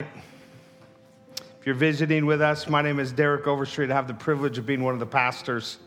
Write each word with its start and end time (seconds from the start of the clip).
If 0.00 1.66
you're 1.66 1.74
visiting 1.74 2.24
with 2.24 2.40
us, 2.40 2.68
my 2.68 2.82
name 2.82 3.00
is 3.00 3.10
Derek 3.10 3.48
Overstreet. 3.48 3.90
I 3.90 3.94
have 3.94 4.06
the 4.06 4.14
privilege 4.14 4.58
of 4.58 4.66
being 4.66 4.84
one 4.84 4.94
of 4.94 5.00
the 5.00 5.06
pastors 5.06 5.78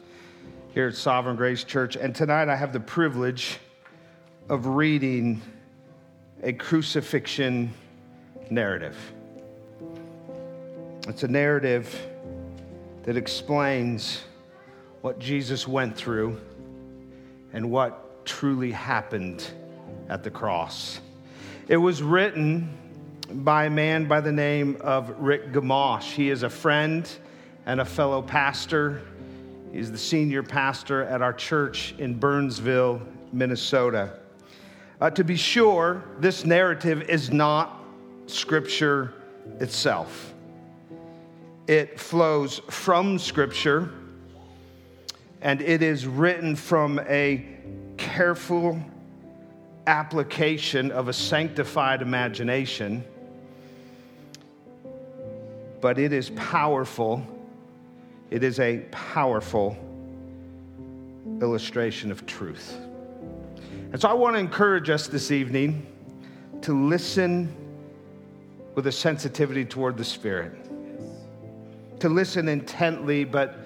here 0.73 0.87
at 0.87 0.95
Sovereign 0.95 1.37
Grace 1.37 1.63
Church. 1.63 1.95
And 1.95 2.13
tonight 2.13 2.49
I 2.49 2.57
have 2.57 2.73
the 2.73 2.79
privilege 2.81 3.57
of 4.49 4.67
reading 4.67 5.41
a 6.43 6.51
crucifixion 6.51 7.73
narrative. 8.49 8.97
It's 11.07 11.23
a 11.23 11.29
narrative 11.29 11.95
that 13.03 13.15
explains 13.15 14.23
what 14.99 15.19
Jesus 15.19 15.69
went 15.69 15.95
through 15.95 16.39
and 17.53 17.71
what 17.71 18.25
truly 18.25 18.71
happened 18.71 19.47
at 20.09 20.21
the 20.21 20.31
cross. 20.31 20.99
It 21.69 21.77
was 21.77 22.03
written 22.03 22.77
by 23.33 23.65
a 23.65 23.69
man 23.69 24.07
by 24.07 24.21
the 24.21 24.31
name 24.31 24.77
of 24.81 25.09
Rick 25.17 25.51
Gamache. 25.53 26.03
He 26.03 26.29
is 26.29 26.43
a 26.43 26.49
friend 26.49 27.09
and 27.65 27.79
a 27.79 27.85
fellow 27.85 28.21
pastor. 28.21 29.01
He's 29.71 29.91
the 29.91 29.97
senior 29.97 30.43
pastor 30.43 31.03
at 31.03 31.21
our 31.21 31.33
church 31.33 31.95
in 31.97 32.19
Burnsville, 32.19 33.01
Minnesota. 33.31 34.19
Uh, 34.99 35.09
to 35.11 35.23
be 35.23 35.35
sure, 35.35 36.03
this 36.19 36.45
narrative 36.45 37.03
is 37.03 37.31
not 37.31 37.81
scripture 38.27 39.13
itself. 39.59 40.33
It 41.67 41.99
flows 41.99 42.59
from 42.69 43.17
scripture 43.17 43.93
and 45.41 45.61
it 45.61 45.81
is 45.81 46.05
written 46.05 46.55
from 46.55 46.99
a 47.07 47.45
careful 47.97 48.79
application 49.87 50.91
of 50.91 51.07
a 51.07 51.13
sanctified 51.13 52.01
imagination 52.01 53.03
but 55.81 55.97
it 55.97 56.13
is 56.13 56.29
powerful. 56.31 57.25
It 58.29 58.43
is 58.43 58.59
a 58.59 58.79
powerful 58.91 59.75
illustration 61.41 62.11
of 62.11 62.25
truth. 62.25 62.77
And 63.91 63.99
so 63.99 64.07
I 64.07 64.13
want 64.13 64.35
to 64.35 64.39
encourage 64.39 64.89
us 64.89 65.07
this 65.07 65.31
evening 65.31 65.85
to 66.61 66.87
listen 66.87 67.53
with 68.75 68.87
a 68.87 68.91
sensitivity 68.91 69.65
toward 69.65 69.97
the 69.97 70.05
Spirit, 70.05 70.53
to 71.99 72.07
listen 72.07 72.47
intently, 72.47 73.25
but 73.25 73.57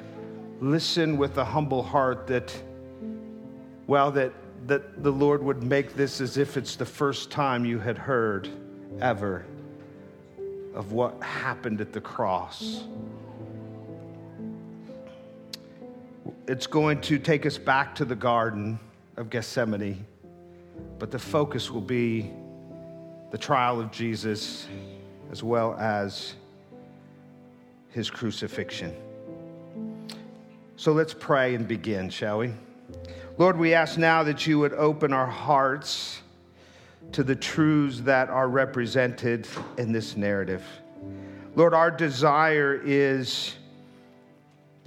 listen 0.61 1.17
with 1.17 1.38
a 1.38 1.45
humble 1.45 1.83
heart 1.83 2.25
that, 2.27 2.55
well, 3.88 4.09
that, 4.11 4.31
that 4.67 5.03
the 5.03 5.11
Lord 5.11 5.44
would 5.44 5.61
make 5.61 5.95
this 5.95 6.22
as 6.22 6.38
if 6.38 6.57
it's 6.57 6.75
the 6.75 6.85
first 6.85 7.29
time 7.29 7.66
you 7.66 7.77
had 7.77 7.97
heard 7.97 8.50
ever 9.02 9.45
of 10.75 10.91
what 10.91 11.21
happened 11.23 11.81
at 11.81 11.93
the 11.93 12.01
cross. 12.01 12.83
It's 16.47 16.67
going 16.67 17.01
to 17.01 17.17
take 17.17 17.45
us 17.45 17.57
back 17.57 17.95
to 17.95 18.05
the 18.05 18.15
Garden 18.15 18.77
of 19.17 19.29
Gethsemane, 19.29 20.05
but 20.99 21.09
the 21.09 21.17
focus 21.17 21.71
will 21.71 21.81
be 21.81 22.31
the 23.31 23.37
trial 23.37 23.79
of 23.79 23.91
Jesus 23.91 24.67
as 25.31 25.41
well 25.41 25.75
as 25.75 26.35
his 27.89 28.09
crucifixion. 28.09 28.93
So 30.75 30.91
let's 30.91 31.13
pray 31.13 31.55
and 31.55 31.67
begin, 31.67 32.09
shall 32.09 32.39
we? 32.39 32.51
Lord, 33.37 33.57
we 33.57 33.73
ask 33.73 33.97
now 33.97 34.23
that 34.23 34.45
you 34.45 34.59
would 34.59 34.73
open 34.73 35.13
our 35.13 35.25
hearts 35.25 36.21
to 37.11 37.23
the 37.23 37.35
truths 37.35 38.01
that 38.01 38.29
are 38.29 38.49
represented 38.49 39.47
in 39.77 39.91
this 39.91 40.17
narrative. 40.17 40.63
Lord, 41.55 41.73
our 41.73 41.89
desire 41.89 42.81
is, 42.83 43.55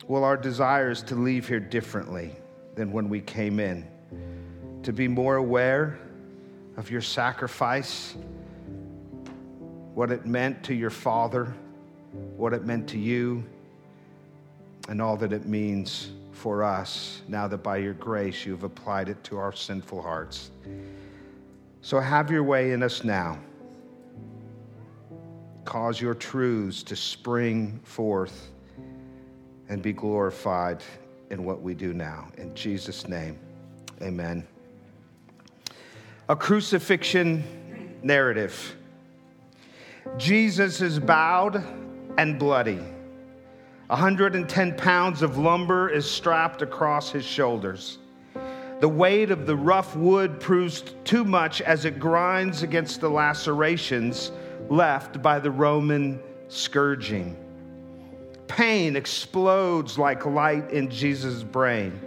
well, 0.06 0.24
our 0.24 0.36
desire 0.36 0.90
is 0.90 1.02
to 1.04 1.14
leave 1.14 1.48
here 1.48 1.60
differently 1.60 2.32
than 2.74 2.92
when 2.92 3.08
we 3.08 3.20
came 3.20 3.58
in, 3.58 3.86
to 4.82 4.92
be 4.92 5.08
more 5.08 5.36
aware 5.36 5.98
of 6.76 6.90
your 6.90 7.00
sacrifice, 7.00 8.14
what 9.94 10.10
it 10.10 10.26
meant 10.26 10.62
to 10.64 10.74
your 10.74 10.90
Father, 10.90 11.54
what 12.36 12.52
it 12.52 12.64
meant 12.64 12.88
to 12.88 12.98
you, 12.98 13.44
and 14.88 15.02
all 15.02 15.16
that 15.16 15.32
it 15.32 15.46
means 15.46 16.10
for 16.32 16.62
us 16.62 17.22
now 17.26 17.48
that 17.48 17.58
by 17.58 17.76
your 17.78 17.94
grace 17.94 18.46
you 18.46 18.52
have 18.52 18.62
applied 18.62 19.08
it 19.08 19.22
to 19.24 19.38
our 19.38 19.52
sinful 19.52 20.00
hearts. 20.00 20.50
So 21.80 22.00
have 22.00 22.30
your 22.30 22.42
way 22.42 22.72
in 22.72 22.82
us 22.82 23.04
now. 23.04 23.38
Cause 25.64 26.00
your 26.00 26.14
truths 26.14 26.82
to 26.84 26.96
spring 26.96 27.80
forth 27.84 28.50
and 29.68 29.82
be 29.82 29.92
glorified 29.92 30.82
in 31.30 31.44
what 31.44 31.62
we 31.62 31.74
do 31.74 31.92
now. 31.92 32.28
In 32.38 32.54
Jesus' 32.54 33.06
name, 33.06 33.38
amen. 34.00 34.46
A 36.28 36.36
crucifixion 36.36 37.44
narrative. 38.02 38.76
Jesus 40.16 40.80
is 40.80 40.98
bowed 40.98 41.62
and 42.16 42.38
bloody. 42.38 42.80
110 43.88 44.76
pounds 44.76 45.22
of 45.22 45.38
lumber 45.38 45.88
is 45.88 46.10
strapped 46.10 46.62
across 46.62 47.10
his 47.10 47.24
shoulders. 47.24 47.98
The 48.80 48.88
weight 48.88 49.32
of 49.32 49.46
the 49.46 49.56
rough 49.56 49.96
wood 49.96 50.38
proves 50.38 50.82
too 51.02 51.24
much 51.24 51.60
as 51.60 51.84
it 51.84 51.98
grinds 51.98 52.62
against 52.62 53.00
the 53.00 53.08
lacerations 53.08 54.30
left 54.68 55.20
by 55.20 55.40
the 55.40 55.50
Roman 55.50 56.20
scourging. 56.48 57.36
Pain 58.46 58.94
explodes 58.94 59.98
like 59.98 60.24
light 60.24 60.70
in 60.70 60.90
Jesus' 60.90 61.42
brain, 61.42 62.00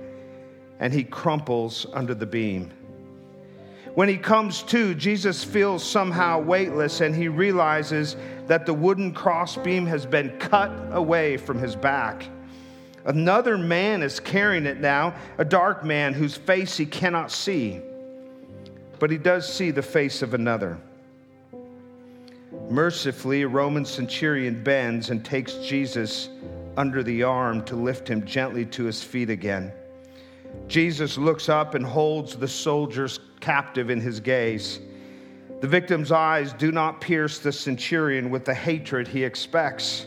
and 0.79 0.93
he 0.93 1.03
crumples 1.03 1.85
under 1.93 2.15
the 2.15 2.25
beam. 2.25 2.71
When 3.93 4.07
he 4.07 4.17
comes 4.17 4.63
to, 4.63 4.95
Jesus 4.95 5.43
feels 5.43 5.83
somehow 5.83 6.39
weightless 6.39 7.01
and 7.01 7.13
he 7.13 7.27
realizes 7.27 8.15
that 8.47 8.65
the 8.65 8.73
wooden 8.73 9.13
crossbeam 9.13 9.85
has 9.87 10.05
been 10.05 10.29
cut 10.39 10.71
away 10.91 11.35
from 11.35 11.59
his 11.59 11.75
back. 11.75 12.25
Another 13.05 13.57
man 13.57 14.03
is 14.03 14.19
carrying 14.19 14.65
it 14.65 14.79
now, 14.79 15.15
a 15.37 15.45
dark 15.45 15.83
man 15.83 16.13
whose 16.13 16.37
face 16.37 16.77
he 16.77 16.85
cannot 16.85 17.31
see, 17.31 17.81
but 18.99 19.09
he 19.09 19.17
does 19.17 19.51
see 19.51 19.71
the 19.71 19.81
face 19.81 20.21
of 20.21 20.33
another. 20.33 20.77
Mercifully, 22.69 23.41
a 23.41 23.47
Roman 23.47 23.85
centurion 23.85 24.63
bends 24.63 25.09
and 25.09 25.25
takes 25.25 25.55
Jesus 25.55 26.29
under 26.77 27.03
the 27.03 27.23
arm 27.23 27.63
to 27.65 27.75
lift 27.75 28.07
him 28.07 28.25
gently 28.25 28.65
to 28.67 28.83
his 28.85 29.03
feet 29.03 29.29
again. 29.29 29.73
Jesus 30.67 31.17
looks 31.17 31.49
up 31.49 31.75
and 31.75 31.85
holds 31.85 32.35
the 32.35 32.47
soldiers 32.47 33.19
captive 33.39 33.89
in 33.89 33.99
his 33.99 34.19
gaze. 34.19 34.79
The 35.59 35.67
victim's 35.67 36.11
eyes 36.11 36.53
do 36.53 36.71
not 36.71 37.01
pierce 37.01 37.39
the 37.39 37.51
centurion 37.51 38.29
with 38.29 38.45
the 38.45 38.53
hatred 38.53 39.07
he 39.07 39.23
expects. 39.23 40.05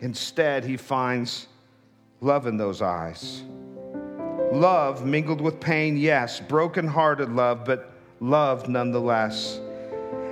Instead, 0.00 0.64
he 0.64 0.76
finds 0.76 1.48
love 2.20 2.46
in 2.46 2.56
those 2.56 2.82
eyes. 2.82 3.42
Love 4.52 5.04
mingled 5.04 5.40
with 5.40 5.60
pain, 5.60 5.96
yes, 5.96 6.40
broken-hearted 6.40 7.30
love, 7.30 7.64
but 7.64 7.92
love 8.20 8.68
nonetheless. 8.68 9.60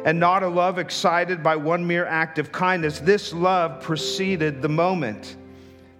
And 0.04 0.18
not 0.18 0.42
a 0.42 0.48
love 0.48 0.78
excited 0.78 1.42
by 1.42 1.56
one 1.56 1.86
mere 1.86 2.06
act 2.06 2.38
of 2.38 2.52
kindness. 2.52 3.00
This 3.00 3.32
love 3.32 3.82
preceded 3.82 4.62
the 4.62 4.68
moment. 4.68 5.36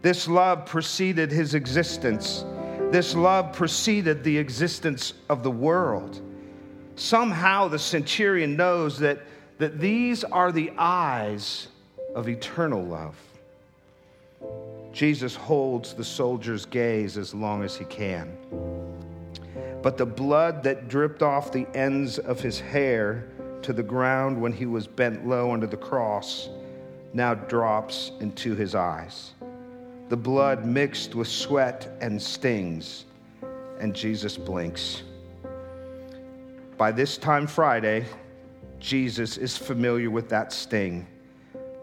This 0.03 0.29
love 0.29 0.65
preceded 0.65 1.31
his 1.31 1.55
existence. 1.55 2.45
This 2.91 3.15
love 3.15 3.53
preceded 3.53 4.23
the 4.23 4.39
existence 4.39 5.15
of 5.29 5.43
the 5.43 5.51
world. 5.51 6.23
Somehow 6.95 7.69
the 7.69 7.79
centurion 7.79 8.57
knows 8.57 8.99
that, 9.01 9.21
that 9.59 9.81
these 9.81 10.25
are 10.25 10.53
the 10.53 10.73
eyes 10.79 11.69
of 12.15 12.29
eternal 12.29 12.83
love. 12.83 13.17
Jesus 14.97 15.37
holds 15.37 15.93
the 15.93 16.03
soldier's 16.03 16.65
gaze 16.65 17.19
as 17.19 17.35
long 17.35 17.63
as 17.63 17.77
he 17.77 17.85
can. 17.85 18.35
But 19.83 19.99
the 19.99 20.07
blood 20.07 20.63
that 20.63 20.89
dripped 20.89 21.23
off 21.23 21.53
the 21.53 21.67
ends 21.75 22.19
of 22.19 22.41
his 22.41 22.59
hair 22.59 23.29
to 23.61 23.75
the 23.75 23.83
ground 23.83 24.41
when 24.41 24.55
he 24.55 24.65
was 24.65 24.87
bent 24.87 25.29
low 25.29 25.53
under 25.53 25.67
the 25.67 25.77
cross 25.77 26.49
now 27.13 27.35
drops 27.35 28.13
into 28.21 28.55
his 28.55 28.75
eyes. 28.75 29.33
The 30.09 30.17
blood 30.17 30.65
mixed 30.65 31.15
with 31.15 31.29
sweat 31.29 31.95
and 32.01 32.21
stings, 32.21 33.05
and 33.79 33.95
Jesus 33.95 34.39
blinks. 34.39 35.03
By 36.79 36.91
this 36.91 37.19
time 37.19 37.47
Friday, 37.47 38.07
Jesus 38.81 39.37
is 39.37 39.59
familiar 39.59 40.09
with 40.09 40.31
that 40.31 40.55
sting, 40.55 41.07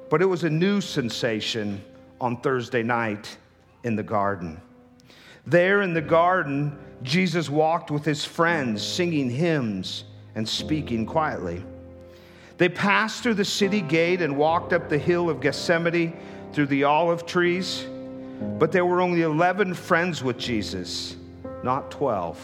but 0.09 0.23
it 0.23 0.25
was 0.25 0.45
a 0.45 0.49
new 0.49 0.81
sensation 0.81 1.79
on 2.23 2.37
Thursday 2.37 2.81
night 2.81 3.37
in 3.83 3.97
the 3.97 4.01
garden. 4.01 4.61
There 5.45 5.81
in 5.81 5.93
the 5.93 6.01
garden, 6.01 6.79
Jesus 7.03 7.49
walked 7.49 7.91
with 7.91 8.05
his 8.05 8.23
friends, 8.23 8.81
singing 8.81 9.29
hymns 9.29 10.05
and 10.33 10.47
speaking 10.47 11.05
quietly. 11.05 11.65
They 12.57 12.69
passed 12.69 13.23
through 13.23 13.33
the 13.33 13.43
city 13.43 13.81
gate 13.81 14.21
and 14.21 14.37
walked 14.37 14.71
up 14.71 14.87
the 14.87 14.97
hill 14.97 15.29
of 15.29 15.41
Gethsemane 15.41 16.17
through 16.53 16.67
the 16.67 16.85
olive 16.85 17.25
trees. 17.25 17.85
But 18.57 18.71
there 18.71 18.85
were 18.85 19.01
only 19.01 19.23
11 19.23 19.73
friends 19.73 20.23
with 20.23 20.37
Jesus, 20.37 21.17
not 21.61 21.91
12. 21.91 22.39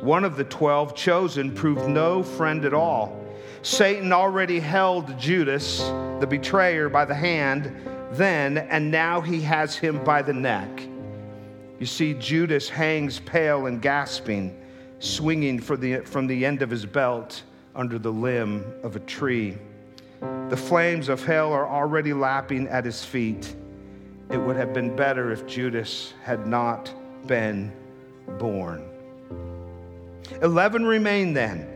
One 0.00 0.24
of 0.24 0.36
the 0.36 0.42
12 0.42 0.96
chosen 0.96 1.54
proved 1.54 1.88
no 1.88 2.24
friend 2.24 2.64
at 2.64 2.74
all. 2.74 3.24
Satan 3.62 4.12
already 4.12 4.58
held 4.58 5.16
Judas, 5.16 5.78
the 6.18 6.26
betrayer, 6.28 6.88
by 6.88 7.04
the 7.04 7.14
hand 7.14 7.72
then, 8.12 8.58
and 8.58 8.90
now 8.90 9.20
he 9.20 9.40
has 9.42 9.76
him 9.76 10.02
by 10.04 10.22
the 10.22 10.32
neck. 10.32 10.68
You 11.78 11.86
see, 11.86 12.14
Judas 12.14 12.68
hangs 12.68 13.20
pale 13.20 13.66
and 13.66 13.80
gasping, 13.80 14.58
swinging 14.98 15.58
the, 15.58 16.02
from 16.04 16.26
the 16.26 16.44
end 16.44 16.62
of 16.62 16.70
his 16.70 16.84
belt 16.84 17.42
under 17.74 17.98
the 17.98 18.10
limb 18.10 18.64
of 18.82 18.96
a 18.96 19.00
tree. 19.00 19.56
The 20.48 20.56
flames 20.56 21.08
of 21.08 21.24
hell 21.24 21.52
are 21.52 21.68
already 21.68 22.12
lapping 22.12 22.66
at 22.68 22.84
his 22.84 23.04
feet. 23.04 23.54
It 24.30 24.38
would 24.38 24.56
have 24.56 24.74
been 24.74 24.96
better 24.96 25.30
if 25.30 25.46
Judas 25.46 26.14
had 26.24 26.46
not 26.46 26.92
been 27.26 27.72
born. 28.38 28.84
Eleven 30.42 30.84
remained 30.84 31.36
then, 31.36 31.68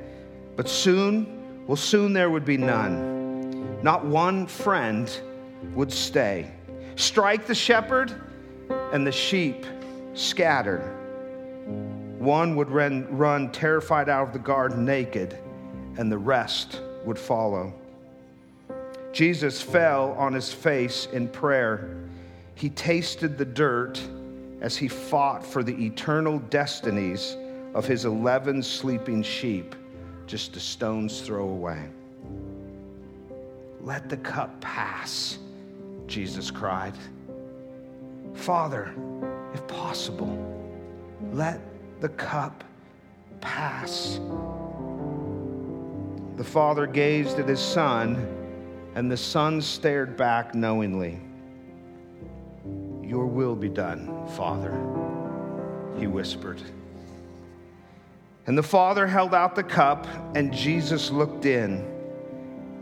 but 0.56 0.68
soon, 0.68 1.66
well, 1.66 1.76
soon 1.76 2.12
there 2.12 2.30
would 2.30 2.44
be 2.44 2.56
none. 2.56 3.82
Not 3.82 4.04
one 4.04 4.46
friend 4.46 5.08
would 5.74 5.92
stay. 5.92 6.50
Strike 6.96 7.46
the 7.46 7.54
shepherd, 7.54 8.14
and 8.92 9.06
the 9.06 9.12
sheep 9.12 9.64
scattered. 10.14 10.82
One 12.18 12.56
would 12.56 12.70
run, 12.70 13.06
run 13.16 13.50
terrified 13.50 14.08
out 14.08 14.28
of 14.28 14.32
the 14.32 14.38
garden 14.38 14.84
naked, 14.84 15.38
and 15.98 16.10
the 16.10 16.18
rest 16.18 16.80
would 17.04 17.18
follow. 17.18 17.72
Jesus 19.12 19.60
fell 19.60 20.12
on 20.12 20.32
his 20.32 20.52
face 20.52 21.06
in 21.12 21.28
prayer. 21.28 21.96
He 22.54 22.70
tasted 22.70 23.36
the 23.36 23.44
dirt 23.44 24.00
as 24.60 24.76
he 24.76 24.88
fought 24.88 25.44
for 25.44 25.62
the 25.62 25.84
eternal 25.84 26.38
destinies 26.38 27.36
of 27.74 27.86
his 27.86 28.04
11 28.04 28.62
sleeping 28.62 29.22
sheep, 29.22 29.74
just 30.26 30.56
a 30.56 30.60
stone's 30.60 31.20
throw 31.20 31.48
away. 31.48 31.82
Let 33.80 34.08
the 34.08 34.18
cup 34.18 34.60
pass, 34.60 35.38
Jesus 36.12 36.50
cried. 36.50 36.92
Father, 38.34 38.94
if 39.54 39.66
possible, 39.66 40.36
let 41.32 41.58
the 42.00 42.10
cup 42.10 42.64
pass. 43.40 44.20
The 46.36 46.44
father 46.44 46.86
gazed 46.86 47.38
at 47.38 47.48
his 47.48 47.60
son, 47.60 48.26
and 48.94 49.10
the 49.10 49.16
son 49.16 49.62
stared 49.62 50.18
back 50.18 50.54
knowingly. 50.54 51.18
Your 53.02 53.24
will 53.24 53.56
be 53.56 53.70
done, 53.70 54.26
Father, 54.36 54.72
he 55.98 56.06
whispered. 56.06 56.60
And 58.46 58.58
the 58.58 58.62
father 58.62 59.06
held 59.06 59.34
out 59.34 59.54
the 59.54 59.62
cup, 59.62 60.06
and 60.34 60.52
Jesus 60.52 61.10
looked 61.10 61.46
in. 61.46 61.91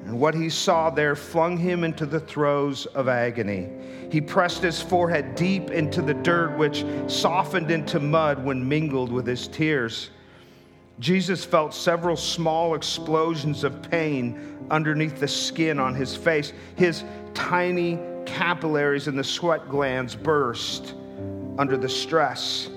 And 0.05 0.19
what 0.19 0.35
he 0.35 0.49
saw 0.49 0.91
there 0.91 1.14
flung 1.14 1.56
him 1.56 1.85
into 1.85 2.06
the 2.06 2.20
throes 2.20 2.87
of 2.87 3.08
agony. 3.08 3.69
He 4.11 4.20
pressed 4.20 4.62
his 4.62 4.81
forehead 4.81 5.35
deep 5.35 5.70
into 5.70 6.02
the 6.02 6.14
dirt, 6.14 6.56
which 6.56 6.85
softened 7.06 7.70
into 7.70 8.00
mud 8.00 8.44
when 8.44 8.67
mingled 8.67 9.12
with 9.12 9.26
his 9.26 9.47
tears. 9.47 10.11
Jesus 10.99 11.44
felt 11.44 11.73
several 11.73 12.17
small 12.17 12.75
explosions 12.75 13.62
of 13.62 13.82
pain 13.91 14.58
underneath 14.70 15.20
the 15.20 15.29
skin 15.29 15.79
on 15.79 15.94
his 15.94 16.17
face. 16.17 16.52
His 16.76 17.05
tiny 17.35 17.99
capillaries 18.26 19.06
and 19.06 19.19
the 19.19 19.25
sweat 19.25 19.69
glands 19.69 20.14
burst 20.14 20.94
under 21.58 21.76
the 21.76 21.88
stress, 21.88 22.69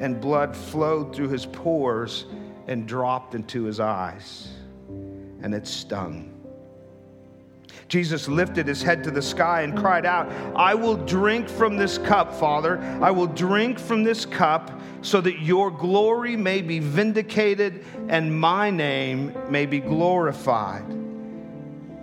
and 0.00 0.20
blood 0.20 0.56
flowed 0.56 1.14
through 1.14 1.28
his 1.28 1.46
pores 1.46 2.26
and 2.66 2.86
dropped 2.86 3.34
into 3.34 3.64
his 3.64 3.80
eyes, 3.80 4.48
and 5.42 5.54
it 5.54 5.66
stung. 5.66 6.37
Jesus 7.88 8.28
lifted 8.28 8.66
his 8.66 8.82
head 8.82 9.02
to 9.04 9.10
the 9.10 9.22
sky 9.22 9.62
and 9.62 9.76
cried 9.76 10.04
out, 10.04 10.30
I 10.54 10.74
will 10.74 10.96
drink 10.96 11.48
from 11.48 11.78
this 11.78 11.96
cup, 11.96 12.34
Father. 12.34 12.78
I 13.00 13.10
will 13.10 13.26
drink 13.26 13.78
from 13.78 14.04
this 14.04 14.26
cup 14.26 14.78
so 15.00 15.22
that 15.22 15.40
your 15.40 15.70
glory 15.70 16.36
may 16.36 16.60
be 16.60 16.80
vindicated 16.80 17.84
and 18.08 18.38
my 18.38 18.70
name 18.70 19.34
may 19.50 19.64
be 19.64 19.80
glorified. 19.80 20.84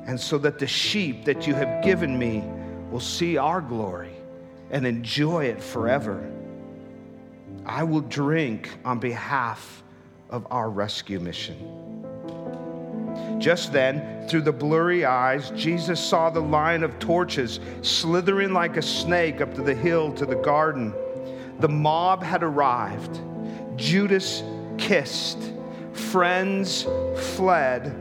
And 0.07 0.19
so 0.19 0.39
that 0.39 0.57
the 0.57 0.67
sheep 0.67 1.25
that 1.25 1.45
you 1.45 1.53
have 1.53 1.83
given 1.83 2.17
me 2.17 2.43
will 2.89 2.99
see 2.99 3.37
our 3.37 3.61
glory 3.61 4.13
and 4.71 4.87
enjoy 4.87 5.45
it 5.45 5.61
forever. 5.61 6.31
I 7.65 7.83
will 7.83 8.01
drink 8.01 8.69
on 8.83 8.99
behalf 8.99 9.83
of 10.29 10.47
our 10.49 10.69
rescue 10.69 11.19
mission. 11.19 11.94
Just 13.37 13.73
then, 13.73 14.27
through 14.27 14.41
the 14.41 14.51
blurry 14.51 15.05
eyes, 15.05 15.51
Jesus 15.51 15.99
saw 15.99 16.29
the 16.29 16.41
line 16.41 16.83
of 16.83 16.97
torches 16.99 17.59
slithering 17.81 18.53
like 18.53 18.77
a 18.77 18.81
snake 18.81 19.41
up 19.41 19.53
to 19.55 19.61
the 19.61 19.73
hill 19.73 20.11
to 20.13 20.25
the 20.25 20.35
garden. 20.35 20.93
The 21.59 21.69
mob 21.69 22.23
had 22.23 22.43
arrived. 22.43 23.19
Judas 23.75 24.43
kissed. 24.77 25.53
Friends 25.93 26.87
fled. 27.35 27.95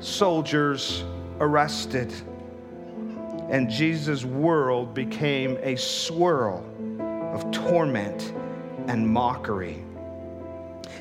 Soldiers 0.00 1.04
arrested. 1.40 2.12
And 3.48 3.70
Jesus' 3.70 4.24
world 4.24 4.94
became 4.94 5.56
a 5.62 5.76
swirl 5.76 6.64
of 7.32 7.50
torment 7.50 8.32
and 8.88 9.08
mockery. 9.08 9.84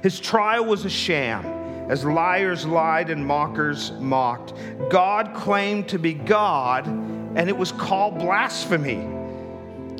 His 0.02 0.19
trial 0.19 0.66
was 0.66 0.86
a 0.86 0.90
sham 0.90 1.65
as 1.90 2.04
liars 2.04 2.66
lied 2.66 3.10
and 3.10 3.26
mockers 3.26 3.92
mocked. 4.00 4.54
God 4.90 5.34
claimed 5.36 5.88
to 5.90 6.00
be 6.00 6.14
God, 6.14 6.88
and 6.88 7.50
it 7.50 7.58
was 7.58 7.72
called 7.72 8.20
blasphemy. 8.20 9.08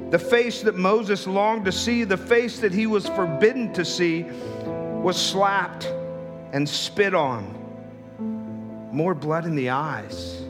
The 0.10 0.20
face 0.20 0.62
that 0.62 0.76
Moses 0.76 1.28
longed 1.28 1.66
to 1.66 1.72
see, 1.72 2.04
the 2.04 2.18
face 2.18 2.60
that 2.60 2.74
he 2.74 2.88
was 2.88 3.08
forbidden 3.08 3.74
to 3.74 3.84
see, 3.84 4.24
was 4.24 5.22
slapped 5.22 5.86
and 6.54 6.68
spit 6.68 7.14
on. 7.14 7.54
More 8.92 9.14
blood 9.14 9.46
in 9.46 9.56
the 9.56 9.70
eyes, 9.70 10.42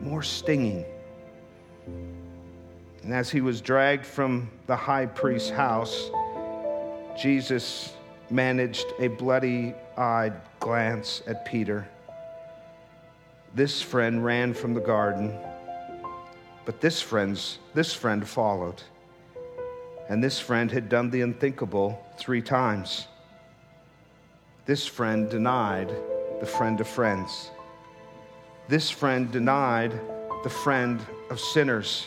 more 0.00 0.22
stinging. 0.22 0.84
And 3.02 3.12
as 3.12 3.28
he 3.30 3.40
was 3.40 3.60
dragged 3.60 4.06
from 4.06 4.50
the 4.66 4.76
high 4.76 5.06
priest's 5.06 5.50
house, 5.50 6.10
Jesus 7.20 7.94
managed 8.32 8.86
a 8.98 9.08
bloody 9.08 9.74
eyed 9.96 10.32
glance 10.58 11.22
at 11.26 11.44
Peter. 11.44 11.86
This 13.54 13.82
friend 13.82 14.24
ran 14.24 14.54
from 14.54 14.72
the 14.72 14.80
garden, 14.80 15.38
but 16.64 16.80
this 16.80 17.02
friend's 17.02 17.58
this 17.74 17.92
friend 17.92 18.26
followed. 18.26 18.82
And 20.08 20.22
this 20.22 20.40
friend 20.40 20.70
had 20.70 20.88
done 20.88 21.10
the 21.10 21.20
unthinkable 21.20 22.04
three 22.18 22.42
times. 22.42 23.06
This 24.64 24.86
friend 24.86 25.30
denied 25.30 25.90
the 26.40 26.46
friend 26.46 26.80
of 26.80 26.88
friends. 26.88 27.50
This 28.68 28.90
friend 28.90 29.30
denied 29.30 29.92
the 30.42 30.50
friend 30.50 31.00
of 31.30 31.38
sinners. 31.38 32.06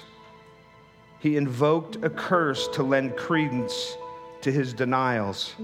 He 1.19 1.37
invoked 1.37 1.97
a 2.03 2.09
curse 2.09 2.67
to 2.69 2.83
lend 2.83 3.15
credence 3.15 3.97
to 4.41 4.51
his 4.51 4.73
denials. 4.73 5.55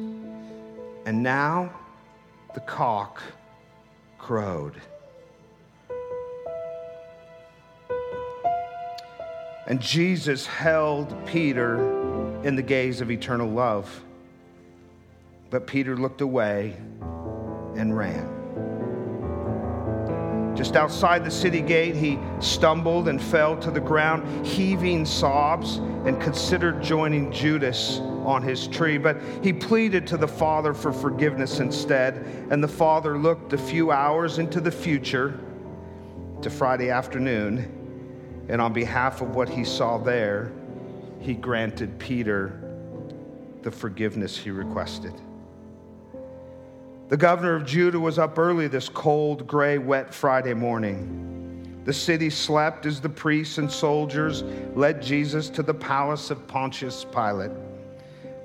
And 1.06 1.24
now 1.24 1.74
the 2.54 2.60
cock 2.62 3.22
crowed. 4.18 4.80
And 9.68 9.80
Jesus 9.80 10.46
held 10.46 11.16
Peter 11.26 11.76
in 12.44 12.56
the 12.56 12.62
gaze 12.62 13.00
of 13.02 13.10
eternal 13.12 13.50
love. 13.50 14.04
But 15.50 15.68
Peter 15.68 15.96
looked 15.96 16.22
away 16.22 16.76
and 17.76 17.96
ran. 17.98 18.41
Just 20.56 20.76
outside 20.76 21.24
the 21.24 21.32
city 21.32 21.62
gate, 21.62 21.96
he 21.96 22.20
stumbled 22.40 23.08
and 23.08 23.22
fell 23.22 23.58
to 23.58 23.72
the 23.72 23.80
ground, 23.80 24.46
heaving 24.46 25.06
sobs, 25.06 25.78
and 26.06 26.20
considered 26.22 26.82
joining 26.84 27.32
Judas 27.32 28.00
on 28.26 28.42
his 28.44 28.68
tree. 28.68 28.98
But 28.98 29.18
he 29.42 29.54
pleaded 29.54 30.06
to 30.08 30.18
the 30.18 30.28
Father 30.28 30.74
for 30.74 30.92
forgiveness 30.92 31.60
instead, 31.60 32.16
and 32.50 32.64
the 32.64 32.68
Father 32.68 33.18
looked 33.18 33.54
a 33.54 33.58
few 33.58 33.92
hours 33.92 34.40
into 34.40 34.60
the 34.60 34.72
future 34.72 35.40
to 36.42 36.50
Friday 36.50 36.90
afternoon, 36.90 38.46
and 38.50 38.62
on 38.62 38.74
behalf 38.74 39.22
of 39.22 39.36
what 39.36 39.48
he 39.48 39.64
saw 39.64 39.98
there, 39.98 40.52
he 41.20 41.34
granted 41.34 41.98
Peter 42.00 42.60
the 43.62 43.72
forgiveness 43.72 44.38
he 44.38 44.50
requested. 44.50 45.14
The 47.12 47.18
governor 47.18 47.56
of 47.56 47.66
Judah 47.66 48.00
was 48.00 48.18
up 48.18 48.40
early 48.40 48.70
this 48.70 48.88
cold, 48.88 49.46
gray, 49.46 49.78
wet 49.78 50.14
Friday 50.14 50.54
morning. 50.54 51.82
The 51.84 51.92
city 51.92 52.30
slept 52.30 52.86
as 52.86 53.02
the 53.02 53.10
priests 53.10 53.58
and 53.58 53.70
soldiers 53.70 54.44
led 54.76 55.02
Jesus 55.02 55.50
to 55.50 55.62
the 55.62 55.74
palace 55.74 56.32
of 56.32 56.48
Pontius 56.48 57.04
Pilate. 57.04 57.52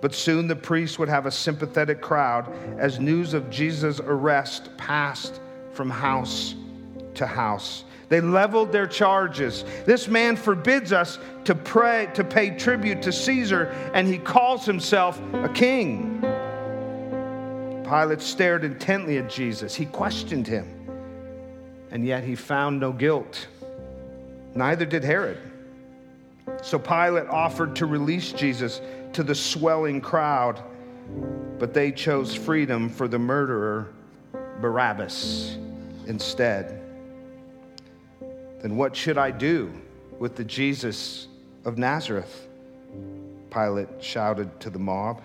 But 0.00 0.16
soon 0.16 0.48
the 0.48 0.56
priests 0.56 0.98
would 0.98 1.08
have 1.08 1.26
a 1.26 1.30
sympathetic 1.30 2.00
crowd 2.00 2.52
as 2.76 2.98
news 2.98 3.34
of 3.34 3.50
Jesus' 3.50 4.00
arrest 4.00 4.76
passed 4.76 5.38
from 5.70 5.88
house 5.88 6.56
to 7.14 7.24
house. 7.24 7.84
They 8.08 8.20
leveled 8.20 8.72
their 8.72 8.88
charges. 8.88 9.64
This 9.84 10.08
man 10.08 10.34
forbids 10.34 10.92
us 10.92 11.20
to 11.44 11.54
pray 11.54 12.10
to 12.14 12.24
pay 12.24 12.50
tribute 12.50 13.00
to 13.02 13.12
Caesar 13.12 13.66
and 13.94 14.08
he 14.08 14.18
calls 14.18 14.66
himself 14.66 15.20
a 15.34 15.48
king. 15.50 16.20
Pilate 17.88 18.20
stared 18.20 18.64
intently 18.64 19.18
at 19.18 19.30
Jesus. 19.30 19.74
He 19.74 19.86
questioned 19.86 20.46
him. 20.46 20.66
And 21.90 22.04
yet 22.04 22.24
he 22.24 22.34
found 22.34 22.80
no 22.80 22.92
guilt. 22.92 23.46
Neither 24.54 24.84
did 24.84 25.04
Herod. 25.04 25.38
So 26.62 26.78
Pilate 26.78 27.28
offered 27.28 27.76
to 27.76 27.86
release 27.86 28.32
Jesus 28.32 28.80
to 29.12 29.22
the 29.22 29.34
swelling 29.34 30.00
crowd, 30.00 30.62
but 31.58 31.72
they 31.72 31.92
chose 31.92 32.34
freedom 32.34 32.88
for 32.88 33.08
the 33.08 33.18
murderer 33.18 33.92
Barabbas 34.60 35.56
instead. 36.06 36.80
Then 38.62 38.76
what 38.76 38.96
should 38.96 39.18
I 39.18 39.30
do 39.30 39.72
with 40.18 40.34
the 40.34 40.44
Jesus 40.44 41.28
of 41.64 41.78
Nazareth? 41.78 42.48
Pilate 43.50 43.88
shouted 44.00 44.58
to 44.60 44.70
the 44.70 44.78
mob. 44.78 45.22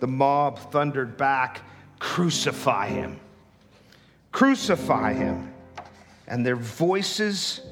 The 0.00 0.06
mob 0.06 0.58
thundered 0.70 1.16
back, 1.16 1.62
Crucify 2.04 2.88
him! 2.88 3.18
Crucify 4.30 5.14
him! 5.14 5.52
And 6.28 6.44
their 6.44 6.54
voices 6.54 7.62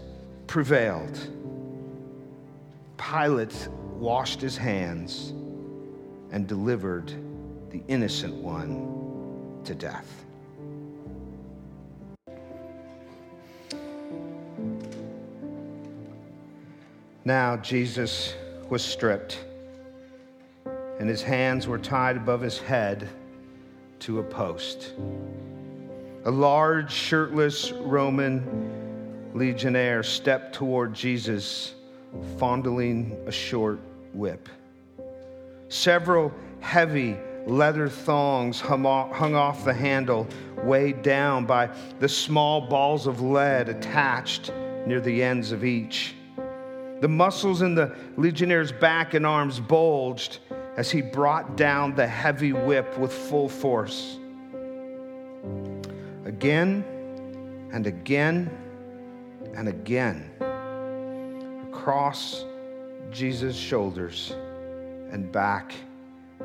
prevailed. 0.47 1.17
Pilate 2.97 3.69
washed 3.99 4.41
his 4.41 4.57
hands 4.57 5.35
and 6.33 6.49
delivered 6.49 7.13
the 7.71 7.83
innocent 7.89 8.35
one 8.35 9.61
to 9.65 9.75
death. 9.75 10.25
Now 17.25 17.59
Jesus 17.59 18.35
was 18.71 18.83
stripped, 18.83 19.45
and 20.99 21.09
his 21.09 21.23
hands 21.23 21.69
were 21.69 21.79
tied 21.79 22.17
above 22.17 22.41
his 22.41 22.59
head 22.59 23.09
to 24.03 24.19
a 24.19 24.23
post. 24.23 24.95
A 26.25 26.31
large, 26.31 26.93
shirtless 26.93 27.73
Roman 27.73 29.31
legionnaire 29.33 30.03
stepped 30.03 30.55
toward 30.55 30.93
Jesus, 30.93 31.75
fondling 32.37 33.17
a 33.27 33.33
short 33.33 33.79
whip. 34.13 34.49
Several 35.69 36.33
heavy 36.61 37.17
leather 37.47 37.89
thongs 37.89 38.61
hung 38.61 38.85
off 38.87 39.65
the 39.65 39.73
handle, 39.73 40.27
weighed 40.65 41.03
down 41.03 41.47
by 41.47 41.71
the 42.01 42.09
small 42.09 42.61
balls 42.61 43.07
of 43.07 43.21
lead 43.21 43.69
attached 43.69 44.53
near 44.87 45.01
the 45.01 45.23
ends 45.23 45.53
of 45.53 45.65
each. 45.65 46.15
The 47.01 47.09
muscles 47.09 47.63
in 47.63 47.75
the 47.75 47.97
legionnaire's 48.17 48.73
back 48.73 49.15
and 49.15 49.27
arms 49.27 49.59
bulged 49.59 50.39
as 50.77 50.91
he 50.91 51.03
brought 51.03 51.57
down 51.57 51.95
the 51.95 52.07
heavy 52.07 52.53
whip 52.53 52.99
with 52.99 53.13
full 53.13 53.49
force. 53.49 54.19
Again 56.25 56.85
and 57.73 57.87
again 57.87 58.51
and 59.55 59.69
again, 59.69 60.31
across 61.69 62.45
Jesus' 63.11 63.57
shoulders 63.57 64.35
and 65.11 65.31
back 65.31 65.75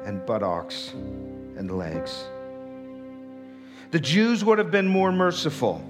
and 0.03 0.25
buttocks 0.25 0.93
and 0.93 1.71
legs. 1.71 2.25
The 3.91 3.99
Jews 3.99 4.43
would 4.43 4.57
have 4.57 4.71
been 4.71 4.87
more 4.87 5.11
merciful. 5.11 5.81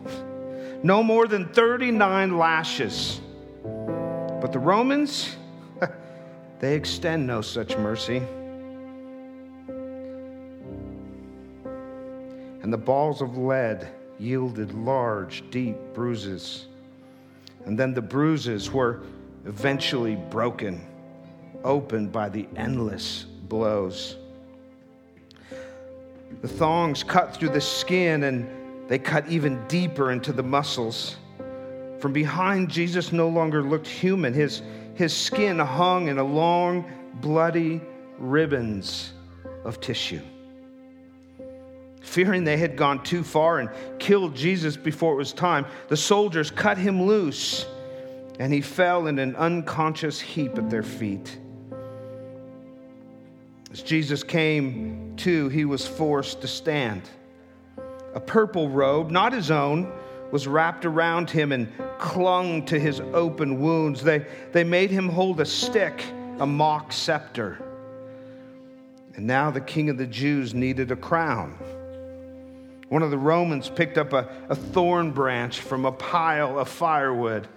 No 0.83 1.01
more 1.01 1.27
than 1.27 1.47
39 1.47 2.37
lashes 2.37 3.19
but 4.39 4.51
the 4.51 4.59
Romans, 4.59 5.35
they 6.59 6.75
extend 6.75 7.27
no 7.27 7.41
such 7.41 7.77
mercy. 7.77 8.21
And 12.61 12.73
the 12.73 12.77
balls 12.77 13.21
of 13.21 13.37
lead 13.37 13.87
yielded 14.19 14.73
large, 14.73 15.43
deep 15.51 15.77
bruises. 15.93 16.67
And 17.65 17.77
then 17.77 17.93
the 17.93 18.01
bruises 18.01 18.71
were 18.71 19.01
eventually 19.45 20.15
broken, 20.15 20.85
opened 21.63 22.11
by 22.11 22.29
the 22.29 22.47
endless 22.55 23.25
blows. 23.47 24.17
The 26.41 26.47
thongs 26.47 27.03
cut 27.03 27.35
through 27.35 27.49
the 27.49 27.61
skin 27.61 28.23
and 28.23 28.49
they 28.89 28.99
cut 28.99 29.27
even 29.27 29.65
deeper 29.67 30.11
into 30.11 30.31
the 30.31 30.43
muscles. 30.43 31.17
From 31.99 32.13
behind, 32.13 32.69
Jesus 32.69 33.11
no 33.11 33.27
longer 33.27 33.63
looked 33.63 33.87
human. 33.87 34.33
His, 34.33 34.61
his 34.97 35.15
skin 35.15 35.59
hung 35.59 36.07
in 36.07 36.17
a 36.17 36.23
long, 36.23 36.91
bloody 37.21 37.81
ribbons 38.17 39.13
of 39.63 39.79
tissue. 39.79 40.21
Fearing 42.01 42.43
they 42.43 42.57
had 42.57 42.75
gone 42.75 43.03
too 43.03 43.23
far 43.23 43.59
and 43.59 43.69
killed 43.99 44.35
Jesus 44.35 44.75
before 44.75 45.13
it 45.13 45.17
was 45.17 45.33
time, 45.33 45.67
the 45.87 45.97
soldiers 45.97 46.49
cut 46.49 46.77
him 46.79 47.03
loose 47.03 47.67
and 48.39 48.51
he 48.51 48.61
fell 48.61 49.05
in 49.05 49.19
an 49.19 49.35
unconscious 49.35 50.19
heap 50.19 50.57
at 50.57 50.69
their 50.69 50.83
feet. 50.83 51.37
As 53.71 53.83
Jesus 53.83 54.23
came 54.23 55.13
to, 55.17 55.49
he 55.49 55.65
was 55.65 55.85
forced 55.85 56.41
to 56.41 56.47
stand. 56.47 57.03
A 58.15 58.19
purple 58.19 58.69
robe, 58.69 59.11
not 59.11 59.31
his 59.31 59.51
own, 59.51 59.91
was 60.31 60.47
wrapped 60.47 60.85
around 60.85 61.29
him 61.29 61.51
and 61.51 61.71
clung 61.99 62.65
to 62.65 62.79
his 62.79 62.99
open 62.99 63.61
wounds. 63.61 64.03
They, 64.03 64.25
they 64.51 64.63
made 64.63 64.91
him 64.91 65.09
hold 65.09 65.39
a 65.39 65.45
stick, 65.45 66.03
a 66.39 66.45
mock 66.45 66.91
scepter. 66.91 67.59
And 69.15 69.25
now 69.25 69.49
the 69.51 69.61
king 69.61 69.89
of 69.89 69.97
the 69.97 70.05
Jews 70.05 70.53
needed 70.53 70.91
a 70.91 70.95
crown. 70.95 71.57
One 72.89 73.01
of 73.01 73.11
the 73.11 73.17
Romans 73.17 73.69
picked 73.69 73.97
up 73.97 74.13
a, 74.13 74.29
a 74.49 74.55
thorn 74.55 75.11
branch 75.11 75.59
from 75.59 75.85
a 75.85 75.91
pile 75.91 76.59
of 76.59 76.69
firewood 76.69 77.47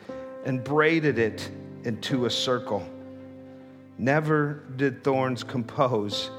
and 0.45 0.65
braided 0.65 1.19
it 1.19 1.51
into 1.85 2.27
a 2.27 2.31
circle. 2.31 2.89
Never 3.99 4.63
did 4.77 5.05
thorns 5.05 5.45
compose 5.45 6.31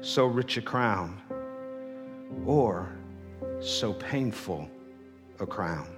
so 0.00 0.26
rich 0.26 0.56
a 0.56 0.62
crown 0.62 1.20
or 2.46 2.88
so 3.60 3.92
painful 3.92 4.68
a 5.40 5.46
crown. 5.46 5.88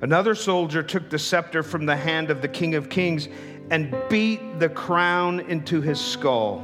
Another 0.00 0.34
soldier 0.34 0.82
took 0.82 1.08
the 1.08 1.18
scepter 1.18 1.62
from 1.62 1.86
the 1.86 1.96
hand 1.96 2.30
of 2.30 2.42
the 2.42 2.48
King 2.48 2.74
of 2.74 2.88
Kings 2.90 3.28
and 3.70 3.96
beat 4.08 4.58
the 4.58 4.68
crown 4.68 5.40
into 5.40 5.80
his 5.80 6.00
skull. 6.00 6.62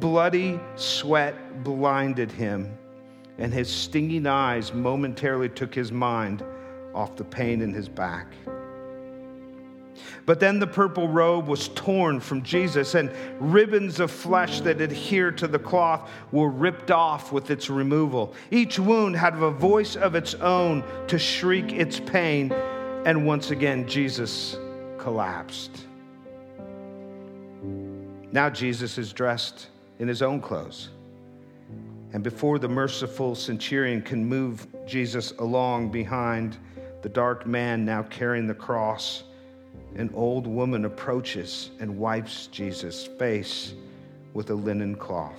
Bloody 0.00 0.60
sweat 0.76 1.64
blinded 1.64 2.30
him, 2.30 2.76
and 3.38 3.52
his 3.52 3.70
stinging 3.70 4.26
eyes 4.26 4.74
momentarily 4.74 5.48
took 5.48 5.74
his 5.74 5.90
mind 5.90 6.44
off 6.94 7.16
the 7.16 7.24
pain 7.24 7.62
in 7.62 7.72
his 7.72 7.88
back. 7.88 8.26
But 10.26 10.40
then 10.40 10.58
the 10.58 10.66
purple 10.66 11.08
robe 11.08 11.46
was 11.46 11.68
torn 11.68 12.20
from 12.20 12.42
Jesus, 12.42 12.94
and 12.94 13.10
ribbons 13.40 14.00
of 14.00 14.10
flesh 14.10 14.60
that 14.62 14.80
adhered 14.80 15.38
to 15.38 15.46
the 15.46 15.58
cloth 15.58 16.10
were 16.30 16.48
ripped 16.48 16.90
off 16.90 17.32
with 17.32 17.50
its 17.50 17.68
removal. 17.70 18.34
Each 18.50 18.78
wound 18.78 19.16
had 19.16 19.34
a 19.34 19.50
voice 19.50 19.96
of 19.96 20.14
its 20.14 20.34
own 20.34 20.84
to 21.08 21.18
shriek 21.18 21.72
its 21.72 22.00
pain, 22.00 22.52
and 23.04 23.26
once 23.26 23.50
again, 23.50 23.88
Jesus 23.88 24.56
collapsed. 24.98 25.86
Now, 28.32 28.48
Jesus 28.48 28.96
is 28.96 29.12
dressed 29.12 29.68
in 29.98 30.08
his 30.08 30.22
own 30.22 30.40
clothes. 30.40 30.88
And 32.12 32.22
before 32.22 32.58
the 32.58 32.68
merciful 32.68 33.34
centurion 33.34 34.02
can 34.02 34.24
move 34.24 34.66
Jesus 34.86 35.32
along 35.38 35.90
behind 35.90 36.58
the 37.02 37.08
dark 37.08 37.46
man 37.46 37.84
now 37.84 38.02
carrying 38.04 38.46
the 38.46 38.54
cross, 38.54 39.24
an 39.96 40.10
old 40.14 40.46
woman 40.46 40.84
approaches 40.84 41.70
and 41.80 41.98
wipes 41.98 42.46
Jesus' 42.46 43.06
face 43.06 43.74
with 44.32 44.50
a 44.50 44.54
linen 44.54 44.94
cloth. 44.94 45.38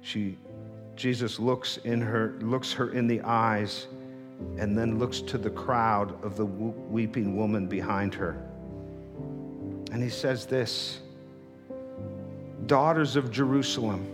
She, 0.00 0.38
Jesus 0.96 1.38
looks, 1.38 1.76
in 1.78 2.00
her, 2.00 2.34
looks 2.40 2.72
her 2.72 2.90
in 2.92 3.06
the 3.06 3.20
eyes 3.22 3.86
and 4.58 4.76
then 4.76 4.98
looks 4.98 5.20
to 5.20 5.38
the 5.38 5.50
crowd 5.50 6.22
of 6.24 6.36
the 6.36 6.46
weeping 6.46 7.36
woman 7.36 7.66
behind 7.66 8.14
her. 8.14 8.42
And 9.92 10.02
he 10.02 10.08
says 10.08 10.46
this 10.46 11.00
Daughters 12.66 13.16
of 13.16 13.30
Jerusalem, 13.30 14.06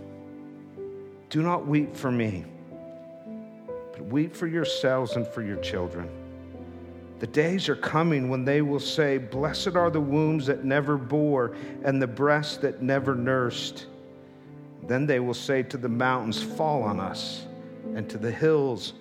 Do 1.29 1.41
not 1.41 1.65
weep 1.65 1.95
for 1.95 2.11
me, 2.11 2.45
but 3.91 4.01
weep 4.05 4.35
for 4.35 4.47
yourselves 4.47 5.15
and 5.15 5.25
for 5.27 5.41
your 5.41 5.57
children. 5.57 6.09
The 7.19 7.27
days 7.27 7.67
are 7.67 7.75
coming 7.75 8.29
when 8.29 8.45
they 8.45 8.61
will 8.61 8.79
say, 8.79 9.17
Blessed 9.17 9.75
are 9.75 9.89
the 9.89 9.99
wombs 9.99 10.45
that 10.45 10.63
never 10.63 10.97
bore 10.97 11.53
and 11.83 12.01
the 12.01 12.07
breasts 12.07 12.57
that 12.57 12.81
never 12.81 13.13
nursed. 13.13 13.87
Then 14.87 15.05
they 15.05 15.19
will 15.19 15.33
say 15.33 15.63
to 15.63 15.77
the 15.77 15.89
mountains, 15.89 16.41
Fall 16.41 16.81
on 16.81 16.99
us, 17.01 17.45
and 17.93 18.09
to 18.09 18.17
the 18.17 18.31
hills, 18.31 18.93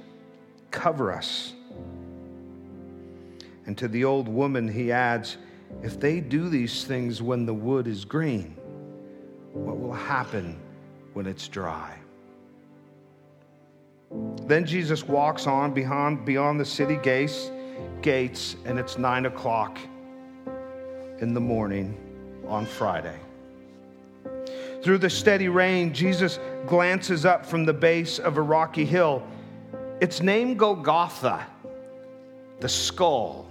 Cover 0.73 1.13
us. 1.13 1.55
And 3.67 3.79
to 3.79 3.87
the 3.87 4.05
old 4.05 4.29
woman, 4.29 4.67
he 4.67 4.91
adds, 4.91 5.37
If 5.83 6.01
they 6.01 6.21
do 6.21 6.49
these 6.49 6.85
things 6.85 7.23
when 7.23 7.47
the 7.47 7.55
wood 7.55 7.87
is 7.87 8.05
green, 8.05 8.57
what 9.53 9.79
will 9.79 9.93
happen 9.93 10.59
when 11.13 11.27
it's 11.27 11.47
dry? 11.47 11.97
Then 14.43 14.65
Jesus 14.65 15.07
walks 15.07 15.47
on 15.47 15.73
beyond, 15.73 16.25
beyond 16.25 16.59
the 16.59 16.65
city 16.65 16.97
gates 16.97 17.51
gates, 18.03 18.57
and 18.65 18.79
it's 18.79 18.99
nine 18.99 19.27
o'clock 19.27 19.79
in 21.21 21.35
the 21.35 21.41
morning 21.41 21.97
on 22.47 22.65
Friday. 22.65 23.19
Through 24.83 24.99
the 24.99 25.11
steady 25.11 25.49
rain, 25.49 25.93
Jesus 25.93 26.39
glances 26.67 27.27
up 27.27 27.45
from 27.45 27.65
the 27.65 27.73
base 27.73 28.19
of 28.19 28.37
a 28.37 28.43
rocky 28.43 28.85
hill. 28.85 29.23
It's 30.01 30.23
named 30.23 30.59
Golgotha, 30.59 31.47
the 32.61 32.69
skull. 32.69 33.47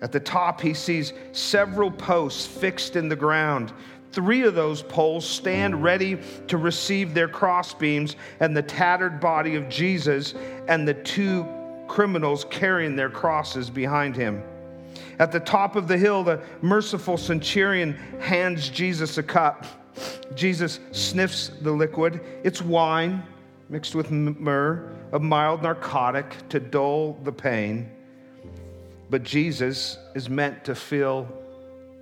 At 0.00 0.10
the 0.10 0.20
top, 0.20 0.60
he 0.60 0.74
sees 0.74 1.12
several 1.32 1.90
posts 1.90 2.46
fixed 2.46 2.96
in 2.96 3.08
the 3.08 3.16
ground. 3.16 3.72
Three 4.12 4.42
of 4.42 4.54
those 4.54 4.82
poles 4.82 5.28
stand 5.28 5.82
ready 5.82 6.18
to 6.48 6.56
receive 6.56 7.14
their 7.14 7.28
crossbeams, 7.28 8.16
and 8.40 8.56
the 8.56 8.62
tattered 8.62 9.20
body 9.20 9.56
of 9.56 9.68
Jesus 9.68 10.34
and 10.68 10.86
the 10.86 10.94
two 10.94 11.46
criminals 11.88 12.44
carrying 12.50 12.96
their 12.96 13.10
crosses 13.10 13.70
behind 13.70 14.16
him. 14.16 14.42
At 15.18 15.32
the 15.32 15.40
top 15.40 15.76
of 15.76 15.88
the 15.88 15.96
hill, 15.96 16.24
the 16.24 16.40
merciful 16.62 17.16
centurion 17.16 17.94
hands 18.20 18.68
Jesus 18.68 19.18
a 19.18 19.22
cup. 19.22 19.66
Jesus 20.34 20.80
sniffs 20.92 21.48
the 21.60 21.70
liquid. 21.70 22.20
It's 22.42 22.60
wine 22.62 23.22
mixed 23.68 23.94
with 23.94 24.10
myrrh, 24.10 24.92
a 25.12 25.18
mild 25.18 25.62
narcotic 25.62 26.34
to 26.48 26.60
dull 26.60 27.18
the 27.24 27.32
pain. 27.32 27.90
But 29.10 29.22
Jesus 29.22 29.98
is 30.14 30.28
meant 30.28 30.64
to 30.64 30.74
feel 30.74 31.28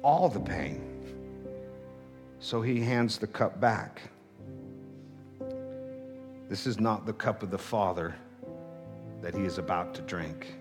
all 0.02 0.28
the 0.28 0.40
pain. 0.40 0.88
So 2.40 2.62
he 2.62 2.80
hands 2.80 3.18
the 3.18 3.26
cup 3.26 3.60
back. 3.60 4.02
This 6.48 6.66
is 6.66 6.80
not 6.80 7.06
the 7.06 7.12
cup 7.12 7.42
of 7.42 7.50
the 7.50 7.58
Father 7.58 8.14
that 9.22 9.34
he 9.34 9.44
is 9.44 9.58
about 9.58 9.94
to 9.94 10.02
drink. 10.02 10.54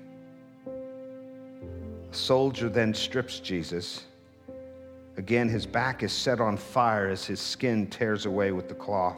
A 0.68 2.15
soldier 2.15 2.70
then 2.70 2.94
strips 2.94 3.39
Jesus. 3.39 4.06
Again, 5.18 5.50
his 5.50 5.65
back 5.65 6.03
is 6.03 6.13
set 6.13 6.39
on 6.39 6.56
fire 6.56 7.10
as 7.10 7.25
his 7.25 7.39
skin 7.39 7.88
tears 7.88 8.25
away 8.25 8.51
with 8.51 8.70
the 8.70 8.75
cloth. 8.75 9.18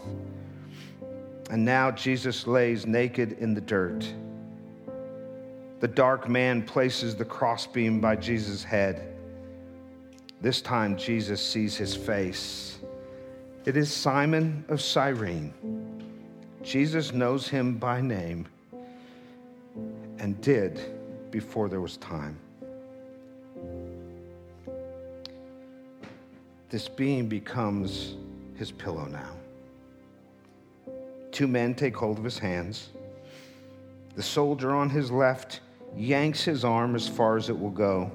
And 1.49 1.63
now 1.63 1.91
Jesus 1.91 2.47
lays 2.47 2.87
naked 2.87 3.33
in 3.33 3.53
the 3.53 3.61
dirt. 3.61 4.11
The 5.81 5.87
dark 5.87 6.29
man 6.29 6.63
places 6.63 7.15
the 7.15 7.25
crossbeam 7.25 7.99
by 7.99 8.15
Jesus' 8.15 8.63
head. 8.63 9.13
This 10.39 10.61
time, 10.61 10.97
Jesus 10.97 11.45
sees 11.45 11.75
his 11.75 11.95
face. 11.95 12.79
It 13.65 13.75
is 13.75 13.91
Simon 13.91 14.63
of 14.69 14.81
Cyrene. 14.81 15.53
Jesus 16.63 17.13
knows 17.13 17.47
him 17.49 17.75
by 17.75 17.99
name 17.99 18.47
and 20.23 20.39
did 20.39 20.79
before 21.31 21.67
there 21.67 21.81
was 21.81 21.97
time. 21.97 22.39
This 26.69 26.87
being 26.87 27.27
becomes 27.27 28.15
his 28.55 28.71
pillow 28.71 29.05
now. 29.05 29.33
Two 31.33 31.45
men 31.45 31.75
take 31.75 31.93
hold 31.97 32.17
of 32.17 32.23
his 32.23 32.39
hands. 32.39 32.91
The 34.15 34.23
soldier 34.23 34.73
on 34.73 34.89
his 34.89 35.11
left 35.11 35.59
yanks 35.93 36.41
his 36.41 36.63
arm 36.63 36.95
as 36.95 37.05
far 37.05 37.35
as 37.35 37.49
it 37.49 37.59
will 37.59 37.69
go. 37.69 38.09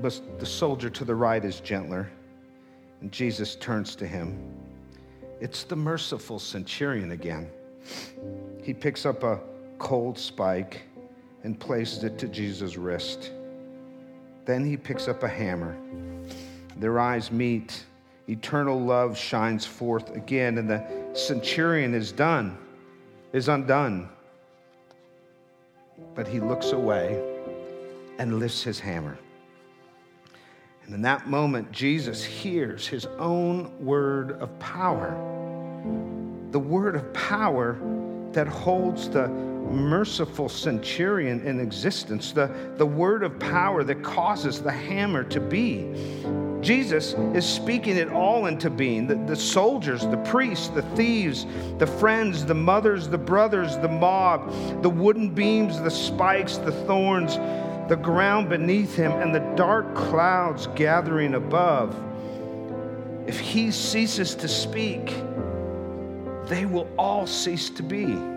But 0.00 0.20
the 0.40 0.46
soldier 0.46 0.90
to 0.90 1.04
the 1.04 1.14
right 1.14 1.44
is 1.44 1.60
gentler, 1.60 2.10
and 3.00 3.12
Jesus 3.12 3.54
turns 3.54 3.94
to 3.94 4.06
him. 4.06 4.36
It's 5.40 5.62
the 5.62 5.76
merciful 5.76 6.40
centurion 6.40 7.12
again. 7.12 7.50
He 8.64 8.74
picks 8.74 9.06
up 9.06 9.22
a 9.22 9.38
cold 9.78 10.18
spike 10.18 10.82
and 11.42 11.58
places 11.58 12.04
it 12.04 12.18
to 12.18 12.28
Jesus' 12.28 12.76
wrist. 12.76 13.30
Then 14.44 14.64
he 14.64 14.76
picks 14.76 15.08
up 15.08 15.22
a 15.22 15.28
hammer. 15.28 15.76
Their 16.76 16.98
eyes 16.98 17.30
meet. 17.30 17.84
Eternal 18.28 18.80
love 18.80 19.16
shines 19.16 19.64
forth 19.64 20.14
again, 20.16 20.58
and 20.58 20.68
the 20.68 20.84
centurion 21.14 21.94
is 21.94 22.10
done, 22.10 22.58
is 23.32 23.48
undone. 23.48 24.08
But 26.14 26.26
he 26.26 26.40
looks 26.40 26.72
away 26.72 27.22
and 28.18 28.38
lifts 28.38 28.62
his 28.62 28.80
hammer. 28.80 29.18
And 30.84 30.94
in 30.94 31.02
that 31.02 31.28
moment, 31.28 31.72
Jesus 31.72 32.24
hears 32.24 32.86
his 32.86 33.06
own 33.18 33.72
word 33.84 34.32
of 34.32 34.56
power. 34.58 35.10
The 36.50 36.60
word 36.60 36.94
of 36.94 37.12
power 37.12 37.78
that 38.32 38.46
holds 38.46 39.08
the 39.08 39.26
merciful 39.70 40.48
centurion 40.48 41.44
in 41.46 41.60
existence, 41.60 42.32
the, 42.32 42.50
the 42.76 42.86
word 42.86 43.22
of 43.22 43.38
power 43.38 43.84
that 43.84 44.02
causes 44.02 44.60
the 44.60 44.70
hammer 44.70 45.24
to 45.24 45.40
be. 45.40 45.92
Jesus 46.60 47.14
is 47.34 47.46
speaking 47.46 47.96
it 47.96 48.08
all 48.08 48.46
into 48.46 48.70
being 48.70 49.06
the, 49.06 49.14
the 49.14 49.36
soldiers, 49.36 50.02
the 50.02 50.16
priests, 50.18 50.68
the 50.68 50.82
thieves, 50.96 51.46
the 51.78 51.86
friends, 51.86 52.44
the 52.44 52.54
mothers, 52.54 53.08
the 53.08 53.18
brothers, 53.18 53.76
the 53.78 53.88
mob, 53.88 54.50
the 54.82 54.90
wooden 54.90 55.30
beams, 55.30 55.80
the 55.80 55.90
spikes, 55.90 56.56
the 56.56 56.72
thorns, 56.72 57.36
the 57.88 57.96
ground 57.96 58.48
beneath 58.48 58.96
him, 58.96 59.12
and 59.12 59.34
the 59.34 59.54
dark 59.54 59.94
clouds 59.94 60.66
gathering 60.74 61.34
above. 61.34 61.94
If 63.28 63.38
he 63.38 63.70
ceases 63.70 64.34
to 64.36 64.48
speak, 64.48 65.14
they 66.46 66.64
will 66.64 66.88
all 66.96 67.26
cease 67.26 67.70
to 67.70 67.82
be 67.82 68.35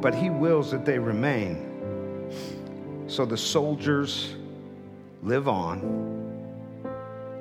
but 0.00 0.14
he 0.14 0.30
wills 0.30 0.70
that 0.70 0.84
they 0.84 0.98
remain. 0.98 1.66
So 3.06 3.24
the 3.24 3.36
soldiers 3.36 4.34
live 5.22 5.48
on, 5.48 5.80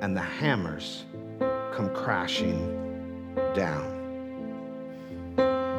and 0.02 0.16
the 0.16 0.22
hammers 0.22 1.06
come 1.40 1.94
crashing 1.94 3.34
down. 3.54 3.96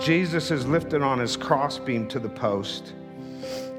Jesus 0.00 0.50
is 0.50 0.66
lifted 0.66 1.02
on 1.02 1.18
his 1.18 1.36
crossbeam 1.36 2.08
to 2.08 2.18
the 2.18 2.28
post. 2.28 2.94